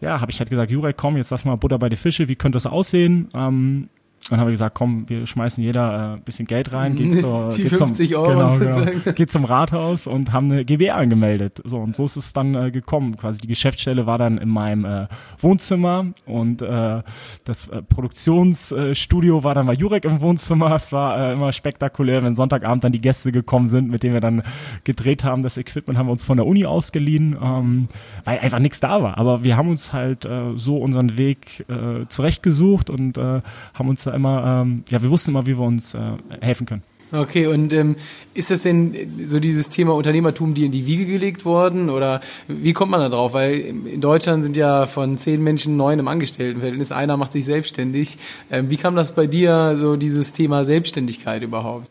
ja, 0.00 0.20
habe 0.20 0.30
ich 0.30 0.38
halt 0.38 0.48
gesagt, 0.48 0.70
Jurek, 0.70 0.96
komm, 0.96 1.16
jetzt 1.16 1.30
lass 1.30 1.44
mal 1.44 1.56
Butter 1.56 1.78
bei 1.78 1.90
die 1.90 1.96
Fische. 1.96 2.28
Wie 2.28 2.36
könnte 2.36 2.56
das 2.56 2.66
aussehen? 2.66 3.28
Ähm, 3.34 3.90
dann 4.30 4.40
haben 4.40 4.46
wir 4.46 4.52
gesagt, 4.52 4.74
komm, 4.74 5.08
wir 5.08 5.26
schmeißen 5.26 5.62
jeder 5.64 6.12
ein 6.12 6.18
äh, 6.18 6.20
bisschen 6.20 6.46
Geld 6.46 6.72
rein, 6.72 6.94
geht, 6.96 7.18
zur, 7.18 7.48
geht, 7.56 7.76
zum, 7.76 7.90
Euro 8.14 8.56
genau, 8.56 8.58
genau, 8.58 9.12
geht 9.14 9.30
zum 9.30 9.44
Rathaus 9.44 10.06
und 10.06 10.32
haben 10.32 10.50
eine 10.50 10.64
GWR 10.64 10.96
angemeldet. 10.96 11.62
So 11.64 11.78
und 11.78 11.96
so 11.96 12.04
ist 12.04 12.16
es 12.16 12.32
dann 12.32 12.54
äh, 12.54 12.70
gekommen. 12.70 13.16
Quasi 13.16 13.40
die 13.40 13.48
Geschäftsstelle 13.48 14.06
war 14.06 14.18
dann 14.18 14.38
in 14.38 14.48
meinem 14.48 14.84
äh, 14.84 15.06
Wohnzimmer 15.38 16.06
und 16.26 16.60
äh, 16.60 17.02
das 17.44 17.68
äh, 17.68 17.82
Produktionsstudio 17.82 19.44
war 19.44 19.54
dann 19.54 19.66
bei 19.66 19.74
Jurek 19.74 20.04
im 20.04 20.20
Wohnzimmer. 20.20 20.74
Es 20.74 20.92
war 20.92 21.18
äh, 21.18 21.32
immer 21.32 21.52
spektakulär, 21.52 22.22
wenn 22.22 22.34
Sonntagabend 22.34 22.84
dann 22.84 22.92
die 22.92 23.00
Gäste 23.00 23.32
gekommen 23.32 23.66
sind, 23.66 23.88
mit 23.88 24.02
denen 24.02 24.14
wir 24.14 24.20
dann 24.20 24.42
gedreht 24.84 25.24
haben. 25.24 25.42
Das 25.42 25.56
Equipment 25.56 25.98
haben 25.98 26.06
wir 26.06 26.12
uns 26.12 26.24
von 26.24 26.36
der 26.36 26.46
Uni 26.46 26.66
ausgeliehen, 26.66 27.36
ähm, 27.42 27.88
weil 28.24 28.40
einfach 28.40 28.58
nichts 28.58 28.80
da 28.80 29.02
war. 29.02 29.16
Aber 29.16 29.44
wir 29.44 29.56
haben 29.56 29.70
uns 29.70 29.92
halt 29.92 30.26
äh, 30.26 30.52
so 30.56 30.76
unseren 30.76 31.16
Weg 31.16 31.64
äh, 31.68 32.06
zurechtgesucht 32.08 32.90
und 32.90 33.16
äh, 33.16 33.40
haben 33.74 33.88
uns 33.88 34.04
da 34.04 34.17
immer, 34.18 34.62
ähm, 34.62 34.84
ja, 34.90 35.02
wir 35.02 35.10
wussten 35.10 35.30
immer, 35.30 35.46
wie 35.46 35.58
wir 35.58 35.64
uns 35.64 35.94
äh, 35.94 36.00
helfen 36.40 36.66
können. 36.66 36.82
Okay, 37.10 37.46
und 37.46 37.72
ähm, 37.72 37.96
ist 38.34 38.50
das 38.50 38.62
denn 38.62 39.24
so 39.24 39.40
dieses 39.40 39.70
Thema 39.70 39.94
Unternehmertum 39.94 40.52
die 40.52 40.66
in 40.66 40.72
die 40.72 40.86
Wiege 40.86 41.06
gelegt 41.06 41.46
worden 41.46 41.88
oder 41.88 42.20
wie 42.48 42.74
kommt 42.74 42.90
man 42.90 43.00
da 43.00 43.08
drauf? 43.08 43.32
Weil 43.32 43.54
in 43.54 44.02
Deutschland 44.02 44.44
sind 44.44 44.58
ja 44.58 44.84
von 44.84 45.16
zehn 45.16 45.42
Menschen 45.42 45.78
neun 45.78 45.98
im 45.98 46.08
Angestelltenverhältnis, 46.08 46.92
einer 46.92 47.16
macht 47.16 47.32
sich 47.32 47.46
selbstständig. 47.46 48.18
Ähm, 48.50 48.68
wie 48.68 48.76
kam 48.76 48.94
das 48.94 49.14
bei 49.14 49.26
dir, 49.26 49.76
so 49.78 49.96
dieses 49.96 50.34
Thema 50.34 50.66
Selbstständigkeit 50.66 51.42
überhaupt? 51.42 51.90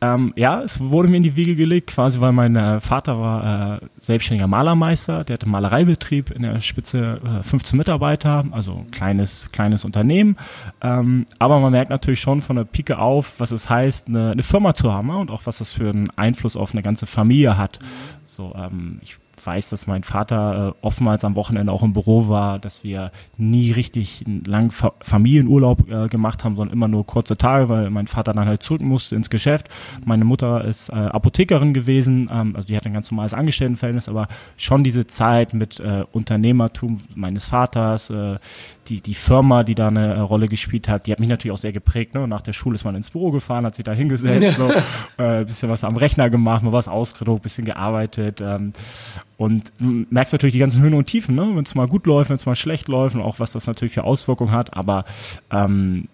Ähm, 0.00 0.32
ja, 0.36 0.60
es 0.60 0.78
wurde 0.78 1.08
mir 1.08 1.16
in 1.16 1.24
die 1.24 1.34
Wiege 1.34 1.56
gelegt, 1.56 1.90
quasi 1.90 2.20
weil 2.20 2.30
mein 2.32 2.54
äh, 2.54 2.80
Vater 2.80 3.18
war 3.18 3.78
äh, 3.82 3.86
selbstständiger 3.98 4.46
Malermeister, 4.46 5.24
der 5.24 5.34
hatte 5.34 5.48
Malereibetrieb 5.48 6.30
in 6.30 6.42
der 6.42 6.60
Spitze 6.60 7.20
äh, 7.24 7.42
15 7.42 7.76
Mitarbeiter, 7.76 8.44
also 8.52 8.86
kleines, 8.92 9.50
kleines 9.50 9.84
Unternehmen. 9.84 10.36
Ähm, 10.80 11.26
aber 11.40 11.58
man 11.58 11.72
merkt 11.72 11.90
natürlich 11.90 12.20
schon 12.20 12.42
von 12.42 12.56
der 12.56 12.64
Pike 12.64 12.98
auf, 12.98 13.34
was 13.38 13.50
es 13.50 13.68
heißt, 13.68 14.08
eine, 14.08 14.30
eine 14.30 14.42
Firma 14.44 14.72
zu 14.74 14.92
haben 14.92 15.10
und 15.10 15.32
auch 15.32 15.46
was 15.46 15.58
das 15.58 15.72
für 15.72 15.90
einen 15.90 16.10
Einfluss 16.16 16.56
auf 16.56 16.72
eine 16.72 16.82
ganze 16.82 17.06
Familie 17.06 17.58
hat. 17.58 17.80
So, 18.24 18.54
ähm, 18.56 19.00
ich 19.02 19.18
weiß, 19.44 19.70
dass 19.70 19.86
mein 19.86 20.02
Vater 20.02 20.74
äh, 20.74 20.86
oftmals 20.86 21.24
am 21.24 21.36
Wochenende 21.36 21.72
auch 21.72 21.82
im 21.82 21.92
Büro 21.92 22.28
war, 22.28 22.58
dass 22.58 22.84
wir 22.84 23.12
nie 23.36 23.72
richtig 23.72 24.24
einen 24.26 24.44
langen 24.44 24.70
Fa 24.70 24.92
Familienurlaub 25.00 25.90
äh, 25.90 26.08
gemacht 26.08 26.44
haben, 26.44 26.56
sondern 26.56 26.72
immer 26.72 26.88
nur 26.88 27.06
kurze 27.06 27.36
Tage, 27.36 27.68
weil 27.68 27.90
mein 27.90 28.06
Vater 28.06 28.32
dann 28.32 28.46
halt 28.46 28.62
zurück 28.62 28.82
musste 28.82 29.16
ins 29.16 29.30
Geschäft. 29.30 29.68
Meine 30.04 30.24
Mutter 30.24 30.64
ist 30.64 30.88
äh, 30.88 30.94
Apothekerin 30.94 31.74
gewesen, 31.74 32.30
ähm, 32.32 32.56
also 32.56 32.68
die 32.68 32.76
hat 32.76 32.86
ein 32.86 32.92
ganz 32.92 33.10
normales 33.10 33.34
Angestelltenverhältnis, 33.34 34.08
aber 34.08 34.28
schon 34.56 34.84
diese 34.84 35.06
Zeit 35.06 35.54
mit 35.54 35.80
äh, 35.80 36.04
Unternehmertum 36.12 37.00
meines 37.14 37.44
Vaters, 37.44 38.10
äh, 38.10 38.38
die, 38.88 39.00
die 39.00 39.14
Firma, 39.14 39.64
die 39.64 39.74
da 39.74 39.88
eine 39.88 40.14
äh, 40.14 40.18
Rolle 40.20 40.48
gespielt 40.48 40.88
hat, 40.88 41.06
die 41.06 41.12
hat 41.12 41.20
mich 41.20 41.28
natürlich 41.28 41.52
auch 41.52 41.58
sehr 41.58 41.72
geprägt. 41.72 42.14
Ne? 42.14 42.26
Nach 42.26 42.42
der 42.42 42.52
Schule 42.52 42.76
ist 42.76 42.84
man 42.84 42.94
ins 42.94 43.10
Büro 43.10 43.30
gefahren, 43.30 43.66
hat 43.66 43.74
sich 43.74 43.84
da 43.84 43.92
hingesetzt, 43.92 44.56
so, 44.58 44.70
äh, 45.22 45.44
bisschen 45.44 45.68
was 45.68 45.84
am 45.84 45.96
Rechner 45.96 46.30
gemacht, 46.30 46.62
mal 46.62 46.72
was 46.72 46.88
ausgedruckt, 46.88 47.42
bisschen 47.42 47.64
gearbeitet. 47.64 48.40
Ähm, 48.40 48.72
und 49.38 49.72
du 49.78 50.04
merkst 50.10 50.34
natürlich 50.34 50.52
die 50.52 50.58
ganzen 50.58 50.82
Höhen 50.82 50.94
und 50.94 51.06
Tiefen, 51.06 51.36
ne? 51.36 51.48
wenn 51.54 51.62
es 51.62 51.76
mal 51.76 51.86
gut 51.86 52.06
läuft, 52.06 52.28
wenn 52.28 52.36
es 52.36 52.44
mal 52.44 52.56
schlecht 52.56 52.88
läuft 52.88 53.14
und 53.14 53.22
auch 53.22 53.38
was 53.38 53.52
das 53.52 53.68
natürlich 53.68 53.94
für 53.94 54.02
Auswirkungen 54.02 54.50
hat. 54.50 54.76
Aber 54.76 55.04
ähm, 55.50 56.08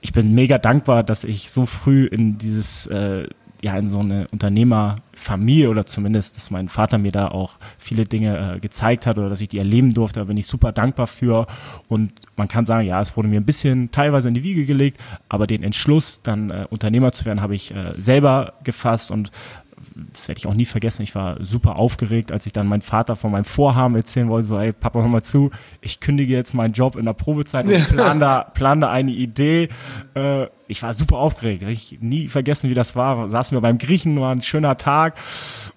ich 0.00 0.12
bin 0.12 0.34
mega 0.34 0.58
dankbar, 0.58 1.04
dass 1.04 1.22
ich 1.22 1.50
so 1.50 1.64
früh 1.64 2.06
in 2.06 2.38
dieses 2.38 2.86
äh, 2.88 3.28
ja 3.62 3.76
in 3.78 3.86
so 3.86 3.98
eine 3.98 4.26
Unternehmerfamilie 4.32 5.68
oder 5.68 5.86
zumindest, 5.86 6.36
dass 6.36 6.50
mein 6.50 6.68
Vater 6.68 6.98
mir 6.98 7.12
da 7.12 7.28
auch 7.28 7.52
viele 7.78 8.04
Dinge 8.04 8.56
äh, 8.56 8.58
gezeigt 8.58 9.06
hat 9.06 9.18
oder 9.18 9.28
dass 9.28 9.40
ich 9.40 9.48
die 9.48 9.58
erleben 9.58 9.94
durfte, 9.94 10.20
da 10.20 10.24
bin 10.24 10.36
ich 10.36 10.46
super 10.46 10.72
dankbar 10.72 11.06
für 11.06 11.46
und 11.86 12.12
man 12.36 12.48
kann 12.48 12.64
sagen, 12.64 12.86
ja, 12.86 13.00
es 13.00 13.16
wurde 13.16 13.28
mir 13.28 13.40
ein 13.40 13.44
bisschen 13.44 13.92
teilweise 13.92 14.28
in 14.28 14.34
die 14.34 14.42
Wiege 14.42 14.64
gelegt, 14.64 15.00
aber 15.28 15.46
den 15.46 15.62
Entschluss, 15.62 16.22
dann 16.22 16.50
äh, 16.50 16.66
Unternehmer 16.70 17.12
zu 17.12 17.24
werden, 17.26 17.42
habe 17.42 17.54
ich 17.54 17.72
äh, 17.72 17.92
selber 17.96 18.54
gefasst 18.64 19.10
und 19.10 19.30
das 20.12 20.28
werde 20.28 20.38
ich 20.38 20.46
auch 20.46 20.54
nie 20.54 20.64
vergessen. 20.64 21.02
Ich 21.02 21.14
war 21.14 21.44
super 21.44 21.76
aufgeregt, 21.76 22.32
als 22.32 22.46
ich 22.46 22.52
dann 22.52 22.66
meinem 22.66 22.80
Vater 22.80 23.16
von 23.16 23.30
meinem 23.30 23.44
Vorhaben 23.44 23.94
erzählen 23.96 24.28
wollte, 24.28 24.46
so, 24.46 24.58
ey, 24.58 24.72
Papa, 24.72 25.00
hör 25.00 25.08
mal 25.08 25.22
zu, 25.22 25.50
ich 25.80 26.00
kündige 26.00 26.34
jetzt 26.34 26.54
meinen 26.54 26.72
Job 26.72 26.96
in 26.96 27.04
der 27.04 27.12
Probezeit 27.12 27.66
und 27.66 27.88
plan 27.88 28.20
da, 28.20 28.42
plan 28.42 28.80
da 28.80 28.90
eine 28.90 29.12
Idee. 29.12 29.68
Äh, 30.14 30.46
ich 30.70 30.82
war 30.82 30.94
super 30.94 31.16
aufgeregt. 31.16 31.64
Ich 31.64 31.98
nie 32.00 32.28
vergessen, 32.28 32.70
wie 32.70 32.74
das 32.74 32.94
war. 32.94 33.28
Saßen 33.28 33.56
wir 33.56 33.60
beim 33.60 33.78
Griechen, 33.78 34.20
war 34.20 34.32
ein 34.32 34.42
schöner 34.42 34.78
Tag. 34.78 35.16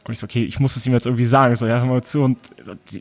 Und 0.05 0.13
ich 0.13 0.19
so, 0.19 0.25
okay, 0.25 0.43
ich 0.43 0.59
muss 0.59 0.75
es 0.75 0.85
ihm 0.85 0.93
jetzt 0.93 1.05
irgendwie 1.05 1.25
sagen. 1.25 1.53
Ich 1.53 1.59
so, 1.59 1.65
ja, 1.65 1.79
hör 1.79 1.85
mal 1.85 2.03
zu. 2.03 2.21
Und 2.23 2.38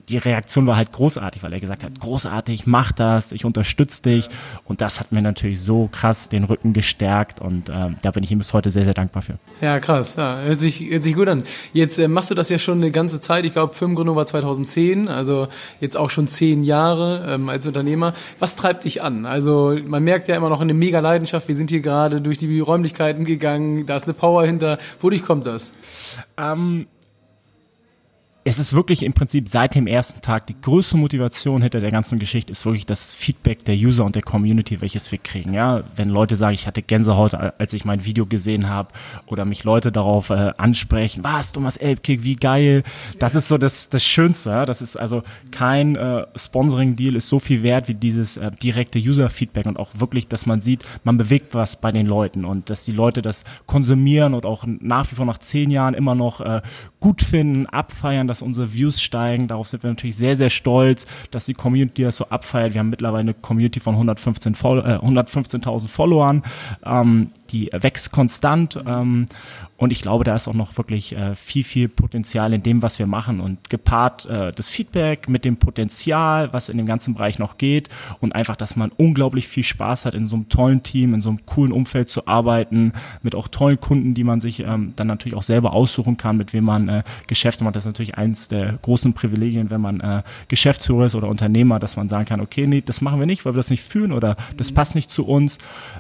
die 0.09 0.17
Reaktion 0.17 0.67
war 0.67 0.77
halt 0.77 0.93
großartig, 0.93 1.43
weil 1.43 1.53
er 1.53 1.61
gesagt 1.61 1.85
hat, 1.85 1.99
großartig, 2.01 2.67
mach 2.67 2.93
das, 2.93 3.33
ich 3.33 3.45
unterstütze 3.45 4.03
dich. 4.03 4.29
Und 4.65 4.81
das 4.81 5.01
hat 5.01 5.13
mir 5.13 5.21
natürlich 5.21 5.61
so 5.61 5.89
krass 5.93 6.29
den 6.29 6.45
Rücken 6.45 6.73
gestärkt. 6.73 7.41
Und 7.41 7.69
ähm, 7.71 7.97
da 8.03 8.11
bin 8.11 8.25
ich 8.25 8.31
ihm 8.31 8.39
bis 8.39 8.55
heute 8.55 8.71
sehr, 8.71 8.85
sehr 8.85 8.95
dankbar 8.95 9.23
für. 9.23 9.35
Ja, 9.61 9.79
krass. 9.79 10.17
Ja, 10.17 10.41
hört 10.41 10.61
sich, 10.61 10.81
hört 10.81 11.05
sich 11.05 11.15
gut 11.15 11.29
an. 11.29 11.45
Jetzt 11.73 11.99
äh, 11.99 12.09
machst 12.09 12.31
du 12.31 12.35
das 12.35 12.49
ja 12.49 12.59
schon 12.59 12.79
eine 12.79 12.91
ganze 12.91 13.21
Zeit. 13.21 13.45
Ich 13.45 13.53
glaube, 13.53 13.75
Firmengründung 13.75 14.17
war 14.17 14.27
2010, 14.27 15.09
also 15.09 15.49
jetzt 15.81 15.97
auch 15.97 16.11
schon 16.11 16.27
zehn 16.27 16.63
Jahre 16.63 17.27
ähm, 17.29 17.49
als 17.51 17.67
Unternehmer. 17.67 18.15
Was 18.39 18.57
treibt 18.57 18.85
dich 18.85 19.03
an? 19.03 19.27
Also 19.27 19.77
man 19.87 20.03
merkt 20.03 20.29
ja 20.29 20.37
immer 20.37 20.49
noch 20.49 20.61
eine 20.61 20.73
mega 20.73 21.01
Leidenschaft. 21.01 21.49
Wir 21.49 21.55
sind 21.55 21.71
hier 21.71 21.82
gerade 21.83 22.21
durch 22.21 22.39
die 22.39 22.61
Räumlichkeiten 22.61 23.25
gegangen. 23.25 23.87
Da 23.87 23.97
ist 23.97 24.05
eine 24.05 24.15
Power 24.15 24.45
hinter. 24.45 24.79
Wodurch 25.01 25.23
kommt 25.23 25.47
das? 25.47 25.73
Ähm, 26.37 26.87
es 28.45 28.59
ist 28.59 28.73
wirklich 28.73 29.05
im 29.05 29.13
Prinzip 29.13 29.49
seit 29.49 29.75
dem 29.77 29.87
ersten 29.87 30.21
Tag 30.21 30.49
die 30.49 30.61
größte 30.61 30.97
Motivation 30.97 31.63
hinter 31.63 31.81
der 31.81 31.93
ganzen 31.93 32.19
Geschichte 32.19 32.51
ist 32.51 32.65
wirklich 32.65 32.87
das 32.87 33.13
Feedback 33.13 33.65
der 33.65 33.77
User 33.77 34.05
und 34.05 34.17
der 34.17 34.23
Community, 34.23 34.81
welches 34.81 35.13
wir 35.13 35.19
kriegen. 35.19 35.55
Ja, 35.55 35.83
wenn 35.95 36.09
Leute 36.09 36.35
sagen, 36.35 36.55
ich 36.55 36.67
hatte 36.67 36.83
Gänsehaut, 36.83 37.35
als 37.35 37.73
ich 37.73 37.85
mein 37.85 38.05
Video 38.05 38.27
gesehen 38.27 38.69
habe, 38.69 38.89
oder 39.27 39.45
mich 39.45 39.63
Leute 39.63 39.93
darauf 39.93 40.31
äh, 40.31 40.53
ansprechen, 40.57 41.23
was 41.23 41.53
Thomas 41.53 41.77
Elbkick, 41.77 42.25
wie 42.25 42.35
geil. 42.35 42.83
Das 43.21 43.37
ist 43.37 43.47
so 43.47 43.59
das 43.59 43.91
das 43.91 44.03
Schönste. 44.03 44.51
Ja? 44.51 44.67
Das 44.67 44.83
ist 44.83 44.97
also 44.97 45.23
kein 45.53 45.95
äh, 45.95 46.27
Sponsoring-Deal 46.35 47.15
ist 47.15 47.29
so 47.29 47.39
viel 47.39 47.63
wert 47.63 47.87
wie 47.89 47.95
dieses 47.95 48.37
äh, 48.39 48.51
direkte 48.51 48.99
User-Feedback 48.99 49.67
und 49.67 49.79
auch 49.79 49.91
wirklich, 49.95 50.27
dass 50.27 50.47
man 50.47 50.61
sieht, 50.61 50.85
man 51.05 51.17
bewegt 51.17 51.55
was 51.55 51.77
bei 51.77 51.93
den 51.93 52.07
Leuten 52.07 52.45
und 52.45 52.71
dass 52.71 52.85
die 52.85 52.93
Leute 52.93 53.23
das 53.23 53.45
konsumieren 53.67 54.35
und 54.35 54.47
auch 54.47 54.65
nach 54.67 55.11
wie 55.13 55.15
vor 55.15 55.27
nach 55.27 55.39
zehn 55.39 55.71
Jahren 55.71 55.95
immer 55.95 56.17
noch 56.17 56.41
äh, 56.41 56.61
gut 56.99 57.23
finden, 57.23 57.67
abfeiern 57.67 58.32
dass 58.33 58.43
unsere 58.43 58.73
Views 58.73 59.01
steigen. 59.01 59.47
Darauf 59.47 59.69
sind 59.69 59.83
wir 59.83 59.91
natürlich 59.91 60.17
sehr, 60.17 60.37
sehr 60.37 60.49
stolz, 60.49 61.07
dass 61.31 61.45
die 61.45 61.53
Community 61.53 62.03
das 62.03 62.17
so 62.17 62.25
abfeiert. 62.27 62.73
Wir 62.73 62.79
haben 62.79 62.89
mittlerweile 62.89 63.21
eine 63.21 63.35
Community 63.35 63.79
von 63.79 63.93
115 63.95 64.55
äh, 64.55 64.57
115.000 64.57 65.89
Followern. 65.89 66.43
Ähm, 66.85 67.29
die 67.51 67.69
wächst 67.73 68.11
konstant. 68.11 68.79
Ähm, 68.87 69.27
und 69.83 69.91
ich 69.91 70.01
glaube, 70.01 70.23
da 70.23 70.37
ist 70.37 70.47
auch 70.47 70.55
noch 70.55 70.77
wirklich 70.79 71.17
äh, 71.17 71.35
viel, 71.35 71.65
viel 71.65 71.89
Potenzial 71.89 72.53
in 72.53 72.63
dem, 72.63 72.83
was 72.83 73.01
wir 73.01 73.09
machen. 73.09 73.41
Und 73.41 73.69
gepaart 73.69 74.27
äh, 74.27 74.53
das 74.53 74.71
Feedback 74.71 75.29
mit 75.29 75.45
dem 75.45 75.57
Potenzial, 75.57 76.53
was 76.53 76.69
in 76.69 76.77
dem 76.77 76.87
ganzen 76.87 77.15
Bereich 77.15 77.41
noch 77.41 77.59
geht. 77.59 77.89
Und 78.21 78.33
einfach, 78.33 78.55
dass 78.55 78.77
man 78.77 78.93
unglaublich 78.97 79.49
viel 79.49 79.65
Spaß 79.65 80.05
hat, 80.05 80.15
in 80.15 80.29
so 80.29 80.37
einem 80.37 80.49
tollen 80.49 80.85
Team, 80.85 81.15
in 81.15 81.21
so 81.21 81.31
einem 81.31 81.45
coolen 81.47 81.73
Umfeld 81.73 82.11
zu 82.11 82.29
arbeiten, 82.29 82.93
mit 83.23 83.35
auch 83.35 83.49
tollen 83.49 83.81
Kunden, 83.81 84.15
die 84.15 84.23
man 84.23 84.41
sich 84.41 84.61
ähm, 84.61 84.93
dann 84.95 85.09
natürlich 85.09 85.37
auch 85.37 85.43
selber 85.43 85.73
aussuchen 85.73 86.17
kann, 86.17 86.37
mit 86.37 86.53
wem 86.53 86.63
man 86.63 86.89
äh, 86.89 87.03
Geschäfte 87.27 87.65
macht. 87.65 87.75
Das 87.75 87.83
ist 87.83 87.89
natürlich 87.89 88.17
eins 88.17 88.47
der 88.47 88.75
großen 88.83 89.15
Privilegien, 89.15 89.69
wenn 89.71 89.81
man 89.81 89.99
äh, 89.99 90.23
Geschäftsführer 90.47 91.07
ist 91.07 91.17
oder 91.17 91.27
Unternehmer, 91.27 91.81
dass 91.81 91.97
man 91.97 92.09
sagen 92.09 92.27
kann, 92.27 92.41
okay, 92.41 92.69
nee, 92.69 92.83
das 92.83 93.01
machen 93.01 93.19
wir 93.19 93.27
nicht, 93.27 93.45
weil 93.45 93.55
wir 93.55 93.59
das 93.59 93.71
nicht 93.71 93.83
fühlen 93.83 94.13
oder 94.13 94.37
das 94.57 94.71
passt 94.71 94.95
nicht 94.95 95.11
zu 95.11 95.27
uns. 95.27 95.57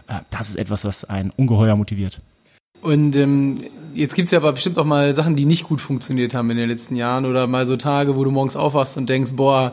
Äh, 0.06 0.20
das 0.30 0.50
ist 0.50 0.54
etwas, 0.54 0.84
was 0.84 1.04
einen 1.04 1.30
ungeheuer 1.30 1.74
motiviert. 1.74 2.20
Und 2.82 3.14
ähm, 3.16 3.58
jetzt 3.94 4.14
gibt's 4.14 4.32
ja 4.32 4.38
aber 4.38 4.52
bestimmt 4.52 4.78
auch 4.78 4.84
mal 4.84 5.14
Sachen, 5.14 5.36
die 5.36 5.44
nicht 5.44 5.64
gut 5.64 5.80
funktioniert 5.80 6.34
haben 6.34 6.50
in 6.50 6.56
den 6.56 6.68
letzten 6.68 6.96
Jahren 6.96 7.24
oder 7.24 7.46
mal 7.46 7.64
so 7.64 7.76
Tage, 7.76 8.16
wo 8.16 8.24
du 8.24 8.30
morgens 8.30 8.56
aufwachst 8.56 8.96
und 8.96 9.08
denkst, 9.08 9.32
boah, 9.34 9.72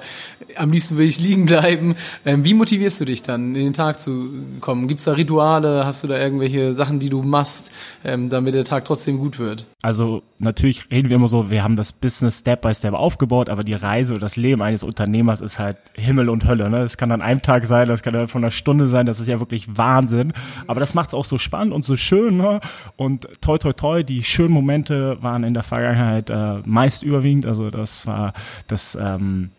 am 0.55 0.71
liebsten 0.71 0.97
will 0.97 1.07
ich 1.07 1.19
liegen 1.19 1.45
bleiben. 1.45 1.95
Ähm, 2.25 2.43
wie 2.43 2.53
motivierst 2.53 3.01
du 3.01 3.05
dich 3.05 3.23
dann, 3.23 3.55
in 3.55 3.65
den 3.65 3.73
Tag 3.73 3.99
zu 3.99 4.29
kommen? 4.61 4.87
Gibt's 4.87 5.05
da 5.05 5.13
Rituale? 5.13 5.85
Hast 5.85 6.03
du 6.03 6.07
da 6.07 6.19
irgendwelche 6.19 6.73
Sachen, 6.73 6.99
die 6.99 7.09
du 7.09 7.23
machst, 7.23 7.71
ähm, 8.05 8.29
damit 8.29 8.53
der 8.53 8.65
Tag 8.65 8.85
trotzdem 8.85 9.17
gut 9.17 9.39
wird? 9.39 9.65
Also 9.81 10.21
natürlich 10.39 10.89
reden 10.89 11.09
wir 11.09 11.17
immer 11.17 11.27
so, 11.27 11.51
wir 11.51 11.63
haben 11.63 11.75
das 11.75 11.93
Business 11.93 12.39
Step 12.39 12.61
by 12.61 12.73
Step 12.73 12.93
aufgebaut, 12.93 13.49
aber 13.49 13.63
die 13.63 13.73
Reise 13.73 14.13
oder 14.13 14.21
das 14.21 14.37
Leben 14.37 14.61
eines 14.61 14.83
Unternehmers 14.83 15.41
ist 15.41 15.59
halt 15.59 15.77
Himmel 15.93 16.29
und 16.29 16.47
Hölle. 16.47 16.69
Ne? 16.69 16.79
Das 16.79 16.97
kann 16.97 17.11
an 17.11 17.21
einem 17.21 17.41
Tag 17.41 17.65
sein, 17.65 17.87
das 17.87 18.01
kann 18.01 18.13
dann 18.13 18.27
von 18.27 18.43
einer 18.43 18.51
Stunde 18.51 18.87
sein, 18.87 19.05
das 19.05 19.19
ist 19.19 19.27
ja 19.27 19.39
wirklich 19.39 19.77
Wahnsinn. 19.77 20.33
Aber 20.67 20.79
das 20.79 20.93
macht's 20.93 21.13
auch 21.13 21.25
so 21.25 21.37
spannend 21.37 21.73
und 21.73 21.85
so 21.85 21.95
schön. 21.95 22.37
Ne? 22.37 22.61
Und 22.95 23.27
toi 23.41 23.57
toi 23.57 23.73
toi, 23.73 24.03
die 24.03 24.23
schönen 24.23 24.53
Momente 24.53 25.21
waren 25.21 25.43
in 25.43 25.53
der 25.53 25.63
Vergangenheit 25.63 26.29
äh, 26.29 26.59
meist 26.65 27.03
überwiegend. 27.03 27.45
Also 27.45 27.69
das 27.69 28.07
war 28.07 28.33
das 28.67 28.97
ähm, 28.99 29.51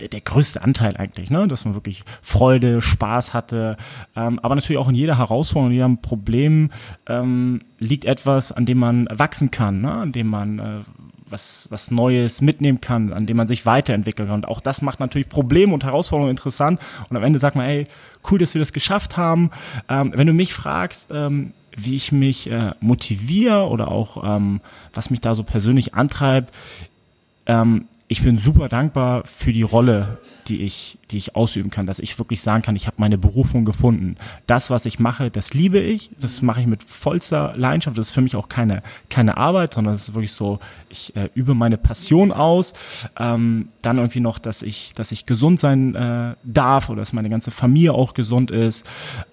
der, 0.00 0.20
größte 0.20 0.62
Anteil 0.62 0.96
eigentlich, 0.96 1.30
ne? 1.30 1.48
dass 1.48 1.64
man 1.64 1.74
wirklich 1.74 2.04
Freude, 2.22 2.80
Spaß 2.80 3.34
hatte. 3.34 3.76
Ähm, 4.14 4.38
aber 4.40 4.54
natürlich 4.54 4.78
auch 4.78 4.88
in 4.88 4.94
jeder 4.94 5.18
Herausforderung, 5.18 5.70
in 5.70 5.76
jedem 5.76 5.98
Problem 6.02 6.70
ähm, 7.06 7.62
liegt 7.78 8.04
etwas, 8.04 8.52
an 8.52 8.66
dem 8.66 8.78
man 8.78 9.08
wachsen 9.10 9.50
kann, 9.50 9.80
ne? 9.80 9.92
an 9.92 10.12
dem 10.12 10.28
man 10.28 10.58
äh, 10.58 10.78
was, 11.30 11.68
was 11.70 11.90
Neues 11.90 12.40
mitnehmen 12.40 12.80
kann, 12.80 13.12
an 13.12 13.26
dem 13.26 13.36
man 13.36 13.46
sich 13.46 13.66
weiterentwickeln 13.66 14.28
kann. 14.28 14.36
Und 14.36 14.48
auch 14.48 14.60
das 14.60 14.82
macht 14.82 15.00
natürlich 15.00 15.28
Probleme 15.28 15.74
und 15.74 15.84
Herausforderungen 15.84 16.30
interessant. 16.30 16.80
Und 17.08 17.16
am 17.16 17.22
Ende 17.22 17.38
sagt 17.38 17.56
man, 17.56 17.66
ey, 17.66 17.86
cool, 18.30 18.38
dass 18.38 18.54
wir 18.54 18.60
das 18.60 18.72
geschafft 18.72 19.16
haben. 19.16 19.50
Ähm, 19.88 20.12
wenn 20.14 20.26
du 20.26 20.32
mich 20.32 20.54
fragst, 20.54 21.10
ähm, 21.12 21.52
wie 21.76 21.96
ich 21.96 22.12
mich 22.12 22.50
äh, 22.50 22.72
motiviere 22.80 23.68
oder 23.68 23.88
auch 23.88 24.22
ähm, 24.24 24.60
was 24.92 25.10
mich 25.10 25.20
da 25.20 25.34
so 25.34 25.44
persönlich 25.44 25.94
antreibt, 25.94 26.52
ähm, 27.46 27.86
ich 28.08 28.22
bin 28.22 28.38
super 28.38 28.68
dankbar 28.68 29.22
für 29.24 29.52
die 29.52 29.62
Rolle, 29.62 30.18
die 30.48 30.62
ich, 30.62 30.98
die 31.10 31.18
ich 31.18 31.36
ausüben 31.36 31.70
kann, 31.70 31.84
dass 31.86 31.98
ich 31.98 32.18
wirklich 32.18 32.40
sagen 32.40 32.62
kann, 32.62 32.74
ich 32.74 32.86
habe 32.86 32.96
meine 32.98 33.18
Berufung 33.18 33.66
gefunden. 33.66 34.16
Das, 34.46 34.70
was 34.70 34.86
ich 34.86 34.98
mache, 34.98 35.30
das 35.30 35.52
liebe 35.52 35.78
ich, 35.78 36.10
das 36.18 36.40
mache 36.40 36.62
ich 36.62 36.66
mit 36.66 36.82
vollster 36.82 37.52
Leidenschaft. 37.54 37.98
Das 37.98 38.08
ist 38.08 38.12
für 38.12 38.22
mich 38.22 38.34
auch 38.34 38.48
keine, 38.48 38.82
keine 39.10 39.36
Arbeit, 39.36 39.74
sondern 39.74 39.94
es 39.94 40.08
ist 40.08 40.14
wirklich 40.14 40.32
so, 40.32 40.58
ich 40.88 41.14
äh, 41.16 41.28
übe 41.34 41.54
meine 41.54 41.76
Passion 41.76 42.32
aus. 42.32 42.72
Ähm, 43.18 43.68
dann 43.82 43.98
irgendwie 43.98 44.20
noch, 44.20 44.38
dass 44.38 44.62
ich, 44.62 44.92
dass 44.94 45.12
ich 45.12 45.26
gesund 45.26 45.60
sein 45.60 45.94
äh, 45.94 46.34
darf 46.44 46.88
oder 46.88 47.02
dass 47.02 47.12
meine 47.12 47.28
ganze 47.28 47.50
Familie 47.50 47.92
auch 47.92 48.14
gesund 48.14 48.50
ist. 48.50 48.86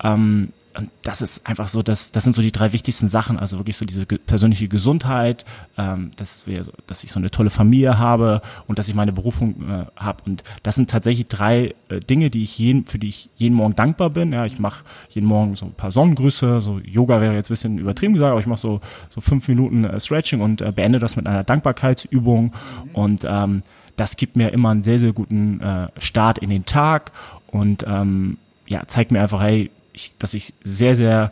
Ähm, 0.04 0.52
und 0.78 0.90
das 1.04 1.22
ist 1.22 1.48
einfach 1.48 1.68
so, 1.68 1.82
dass 1.82 2.12
das 2.12 2.24
sind 2.24 2.36
so 2.36 2.42
die 2.42 2.52
drei 2.52 2.74
wichtigsten 2.74 3.08
Sachen. 3.08 3.40
Also 3.40 3.58
wirklich 3.58 3.78
so 3.78 3.86
diese 3.86 4.06
persönliche 4.06 4.68
Gesundheit, 4.68 5.46
ähm, 5.78 6.12
dass 6.18 6.48
wir, 6.48 6.62
dass 6.88 7.04
ich 7.04 7.12
so 7.12 7.20
eine 7.20 7.32
tolle 7.32 7.50
Familie 7.50 7.98
habe 7.98 8.42
und 8.68 8.78
dass 8.78 8.90
ich 8.90 8.96
meine 8.96 9.14
Berufung 9.14 9.70
äh, 9.70 9.86
habe. 9.96 10.24
Und 10.26 10.44
das 10.64 10.76
sind 10.76 10.90
tatsächlich 10.90 11.28
drei 11.28 11.74
äh, 11.90 12.00
Dinge, 12.00 12.30
die 12.30 12.44
ich 12.44 12.58
jeden, 12.58 12.86
für 12.86 13.00
die 13.00 13.10
ich 13.10 13.30
jeden 13.36 13.56
Morgen 13.56 13.76
dankbar 13.76 14.10
bin. 14.10 14.34
Ja, 14.34 14.46
ich 14.46 14.60
mache 14.60 14.84
jeden 15.10 15.28
Morgen 15.28 15.56
so 15.56 15.66
ein 15.66 15.74
paar 15.74 15.92
Sonnengrüße. 15.92 16.60
So 16.62 16.80
Yoga 16.80 17.22
wäre 17.22 17.36
jetzt 17.36 17.50
ein 17.50 17.54
bisschen 17.54 17.78
übertrieben 17.78 18.14
gesagt, 18.14 18.32
aber 18.32 18.42
ich 18.42 18.48
mache 18.48 18.62
so 18.62 18.82
so 19.10 19.22
fünf 19.22 19.48
Minuten 19.48 19.86
äh, 19.86 20.00
Stretching 20.00 20.42
und 20.42 20.62
äh, 20.62 20.72
beende 20.72 21.00
das 21.00 21.16
mit 21.16 21.28
einer 21.28 21.44
Dankbarkeitsübung. 21.44 22.54
Und 22.94 23.26
ähm, 23.26 23.62
das 23.96 24.18
gibt 24.18 24.36
mir 24.36 24.52
immer 24.52 24.70
einen 24.70 24.82
sehr 24.82 25.00
sehr 25.00 25.14
guten 25.14 25.62
äh, 25.62 25.88
Start 26.00 26.38
in 26.38 26.50
den 26.50 26.66
Tag 26.66 27.12
und 27.48 27.86
ähm, 27.88 28.38
ja 28.68 28.84
zeigt 28.88 29.12
mir 29.12 29.22
einfach, 29.22 29.42
hey 29.42 29.72
ich, 29.96 30.18
dass 30.18 30.34
ich 30.34 30.54
sehr, 30.64 30.96
sehr 30.96 31.32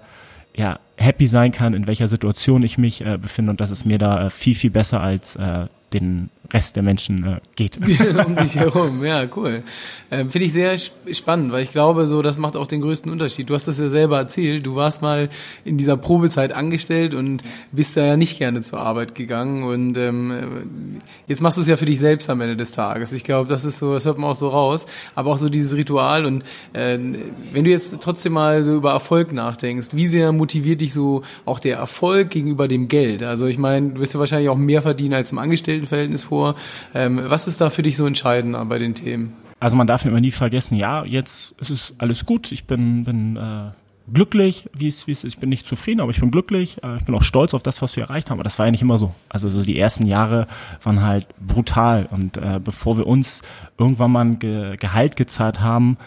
ja, 0.56 0.80
happy 0.98 1.28
sein 1.28 1.52
kann, 1.52 1.74
in 1.74 1.88
welcher 1.88 2.08
Situation 2.08 2.64
ich 2.64 2.78
mich 2.78 3.06
äh, 3.06 3.18
befinde 3.18 3.52
und 3.52 3.62
dass 3.62 3.72
es 3.72 3.86
mir 3.86 3.98
da 3.98 4.28
äh, 4.28 4.30
viel, 4.30 4.56
viel 4.56 4.72
besser 4.72 5.02
als 5.02 5.36
äh, 5.36 5.68
den 5.94 6.30
Rest 6.52 6.76
der 6.76 6.84
Menschen 6.84 7.24
äh, 7.24 7.40
geht. 7.56 7.78
um 8.26 8.36
dich 8.36 8.56
herum, 8.56 9.04
ja, 9.04 9.26
cool. 9.36 9.64
Ähm, 10.12 10.30
Finde 10.30 10.46
ich 10.46 10.54
sehr 10.54 10.78
spannend, 10.78 11.52
weil 11.52 11.64
ich 11.64 11.72
glaube, 11.72 12.06
so 12.08 12.22
das 12.22 12.38
macht 12.38 12.56
auch 12.56 12.68
den 12.68 12.82
größten 12.82 13.12
Unterschied. 13.12 13.50
Du 13.50 13.54
hast 13.54 13.68
das 13.68 13.80
ja 13.80 13.90
selber 13.90 14.18
erzählt, 14.18 14.66
du 14.66 14.76
warst 14.76 15.02
mal 15.02 15.30
in 15.64 15.78
dieser 15.78 15.96
Probezeit 15.96 16.52
angestellt 16.52 17.14
und 17.14 17.44
bist 17.72 17.96
da 17.96 18.06
ja 18.06 18.18
nicht 18.18 18.38
gerne 18.38 18.62
zur 18.62 18.80
Arbeit 18.80 19.16
gegangen 19.16 19.64
und 19.64 19.98
ähm, 19.98 21.00
jetzt 21.28 21.42
machst 21.42 21.58
du 21.58 21.62
es 21.62 21.68
ja 21.68 21.78
für 21.78 21.86
dich 21.86 22.00
selbst 22.00 22.30
am 22.30 22.42
Ende 22.42 22.58
des 22.58 22.72
Tages. 22.74 23.14
Ich 23.14 23.24
glaube, 23.24 23.50
das 23.50 23.64
ist 23.64 23.78
so, 23.78 23.94
das 23.94 24.06
hört 24.06 24.18
man 24.18 24.32
auch 24.32 24.36
so 24.36 24.50
raus, 24.50 24.86
aber 25.16 25.32
auch 25.32 25.38
so 25.38 25.50
dieses 25.50 25.76
Ritual 25.76 26.26
und 26.26 26.44
äh, 26.74 26.98
wenn 27.52 27.64
du 27.64 27.70
jetzt 27.70 28.00
trotzdem 28.02 28.34
mal 28.34 28.64
so 28.64 28.76
über 28.76 28.92
Erfolg 28.92 29.32
nachdenkst, 29.32 29.90
wie 29.94 30.08
sehr 30.08 30.32
motiviert 30.32 30.82
dich 30.84 30.94
so 30.94 31.24
auch 31.46 31.60
der 31.60 31.78
Erfolg 31.78 32.30
gegenüber 32.30 32.68
dem 32.68 32.88
Geld? 32.88 33.24
Also 33.24 33.48
ich 33.48 33.58
meine, 33.58 33.92
du 33.92 34.02
wirst 34.02 34.14
ja 34.14 34.20
wahrscheinlich 34.20 34.50
auch 34.50 34.58
mehr 34.58 34.82
verdienen 34.82 35.14
als 35.14 35.32
im 35.32 35.40
Angestelltenverhältnis 35.40 36.24
vor. 36.26 36.56
Ähm, 36.94 37.22
was 37.24 37.48
ist 37.48 37.62
da 37.62 37.70
für 37.70 37.84
dich 37.84 37.98
so 37.98 38.06
entscheidend 38.06 38.58
bei 38.70 38.78
den 38.78 38.94
Themen? 38.94 39.34
Also 39.60 39.76
man 39.78 39.88
darf 39.88 40.06
immer 40.06 40.20
nie 40.20 40.32
vergessen, 40.32 40.76
ja, 40.76 41.06
jetzt 41.06 41.56
ist 41.60 41.70
es 41.70 41.94
alles 41.98 42.26
gut, 42.26 42.52
ich 42.52 42.66
bin, 42.66 43.06
bin 43.06 43.38
äh, 43.38 43.72
glücklich, 44.12 44.66
wie 44.74 44.88
es, 44.88 45.08
wie 45.08 45.12
es 45.12 45.24
ist. 45.24 45.36
Ich 45.36 45.40
bin 45.40 45.50
nicht 45.50 45.66
zufrieden, 45.66 46.02
aber 46.02 46.12
ich 46.12 46.20
bin 46.20 46.32
glücklich. 46.32 46.84
Äh, 46.84 46.98
ich 46.98 47.06
bin 47.06 47.16
auch 47.16 47.24
stolz 47.24 47.54
auf 47.54 47.64
das, 47.64 47.82
was 47.82 47.96
wir 47.96 48.04
erreicht 48.04 48.30
haben. 48.30 48.38
Aber 48.38 48.44
das 48.44 48.60
war 48.60 48.66
ja 48.66 48.72
nicht 48.72 48.82
immer 48.82 48.98
so. 48.98 49.14
Also 49.30 49.50
so 49.50 49.64
die 49.64 49.80
ersten 49.80 50.06
Jahre 50.06 50.48
waren 50.82 51.02
halt 51.02 51.28
brutal. 51.40 52.08
Und 52.12 52.38
äh, 52.38 52.60
bevor 52.64 52.98
wir 52.98 53.08
uns 53.08 53.42
irgendwann 53.78 54.12
mal 54.12 54.26
ein 54.26 54.40
Ge 54.40 54.76
Gehalt 54.78 55.16
gezahlt 55.16 55.62
haben, 55.62 55.98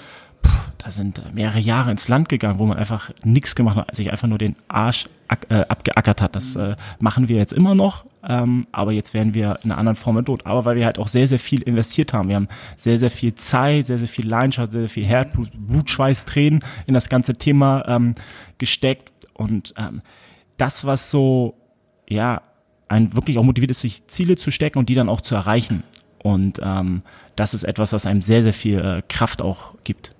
da 0.78 0.90
sind 0.90 1.34
mehrere 1.34 1.58
Jahre 1.58 1.90
ins 1.90 2.08
Land 2.08 2.28
gegangen, 2.28 2.58
wo 2.58 2.66
man 2.66 2.76
einfach 2.76 3.10
nichts 3.24 3.54
gemacht 3.54 3.76
hat, 3.76 3.96
sich 3.96 4.12
einfach 4.12 4.28
nur 4.28 4.38
den 4.38 4.54
Arsch 4.68 5.06
äh, 5.48 5.54
abgeackert 5.56 6.20
hat. 6.20 6.36
Das 6.36 6.54
äh, 6.54 6.76
machen 7.00 7.28
wir 7.28 7.36
jetzt 7.36 7.52
immer 7.52 7.74
noch, 7.74 8.04
ähm, 8.26 8.66
aber 8.72 8.92
jetzt 8.92 9.12
werden 9.12 9.34
wir 9.34 9.58
in 9.64 9.70
einer 9.70 9.78
anderen 9.78 9.96
Form 9.96 10.16
entlohnt. 10.18 10.46
Aber 10.46 10.64
weil 10.64 10.76
wir 10.76 10.84
halt 10.84 10.98
auch 10.98 11.08
sehr, 11.08 11.26
sehr 11.26 11.38
viel 11.38 11.62
investiert 11.62 12.12
haben. 12.12 12.28
Wir 12.28 12.36
haben 12.36 12.48
sehr, 12.76 12.98
sehr 12.98 13.10
viel 13.10 13.34
Zeit, 13.34 13.86
sehr, 13.86 13.98
sehr 13.98 14.08
viel 14.08 14.28
Leidenschaft, 14.28 14.72
sehr, 14.72 14.82
sehr 14.82 14.88
viel 14.88 15.04
Herzblut, 15.04 15.50
Blut, 15.54 15.90
Schweiß, 15.90 16.24
Tränen 16.24 16.64
in 16.86 16.94
das 16.94 17.08
ganze 17.08 17.34
Thema 17.34 17.84
ähm, 17.88 18.14
gesteckt. 18.58 19.12
Und 19.34 19.74
ähm, 19.76 20.02
das, 20.56 20.84
was 20.84 21.10
so, 21.10 21.54
ja, 22.08 22.42
ein 22.88 23.14
wirklich 23.14 23.38
auch 23.38 23.42
motiviert 23.42 23.72
ist, 23.72 23.80
sich 23.80 24.06
Ziele 24.06 24.36
zu 24.36 24.50
stecken 24.50 24.78
und 24.78 24.88
die 24.88 24.94
dann 24.94 25.08
auch 25.08 25.20
zu 25.20 25.34
erreichen. 25.34 25.82
Und 26.22 26.60
ähm, 26.62 27.02
das 27.34 27.54
ist 27.54 27.64
etwas, 27.64 27.92
was 27.92 28.06
einem 28.06 28.22
sehr, 28.22 28.42
sehr 28.42 28.52
viel 28.52 28.78
äh, 28.80 29.02
Kraft 29.08 29.42
auch 29.42 29.74
gibt. 29.84 30.15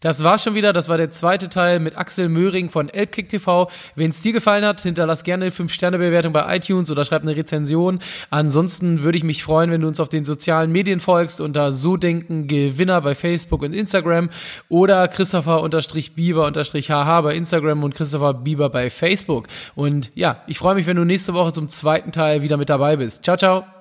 Das 0.00 0.22
war's 0.22 0.44
schon 0.44 0.54
wieder. 0.54 0.72
Das 0.72 0.88
war 0.88 0.96
der 0.96 1.10
zweite 1.10 1.48
Teil 1.48 1.80
mit 1.80 1.98
Axel 1.98 2.28
Möhring 2.28 2.70
von 2.70 2.88
Elbkick 2.88 3.28
TV. 3.28 3.68
Wenn 3.96 4.10
es 4.10 4.22
dir 4.22 4.32
gefallen 4.32 4.64
hat, 4.64 4.80
hinterlass 4.80 5.24
gerne 5.24 5.46
eine 5.46 5.52
5-Sterne-Bewertung 5.52 6.32
bei 6.32 6.56
iTunes 6.56 6.90
oder 6.90 7.04
schreib 7.04 7.22
eine 7.22 7.36
Rezension. 7.36 7.98
Ansonsten 8.30 9.02
würde 9.02 9.18
ich 9.18 9.24
mich 9.24 9.42
freuen, 9.42 9.70
wenn 9.70 9.80
du 9.80 9.88
uns 9.88 9.98
auf 9.98 10.08
den 10.08 10.24
sozialen 10.24 10.70
Medien 10.70 11.00
folgst 11.00 11.40
unter 11.40 11.72
So 11.72 11.96
Denken 11.96 12.46
Gewinner 12.46 13.00
bei 13.00 13.16
Facebook 13.16 13.62
und 13.62 13.74
Instagram 13.74 14.30
oder 14.68 15.08
Christopher-Bieber-HH 15.08 17.22
bei 17.22 17.34
Instagram 17.34 17.82
und 17.82 17.94
Christopher 17.94 18.34
Bieber 18.34 18.70
bei 18.70 18.90
Facebook. 18.90 19.48
Und 19.74 20.12
ja, 20.14 20.42
ich 20.46 20.58
freue 20.58 20.76
mich, 20.76 20.86
wenn 20.86 20.96
du 20.96 21.04
nächste 21.04 21.34
Woche 21.34 21.52
zum 21.52 21.68
zweiten 21.68 22.12
Teil 22.12 22.42
wieder 22.42 22.56
mit 22.56 22.68
dabei 22.68 22.96
bist. 22.96 23.24
Ciao, 23.24 23.36
ciao. 23.36 23.77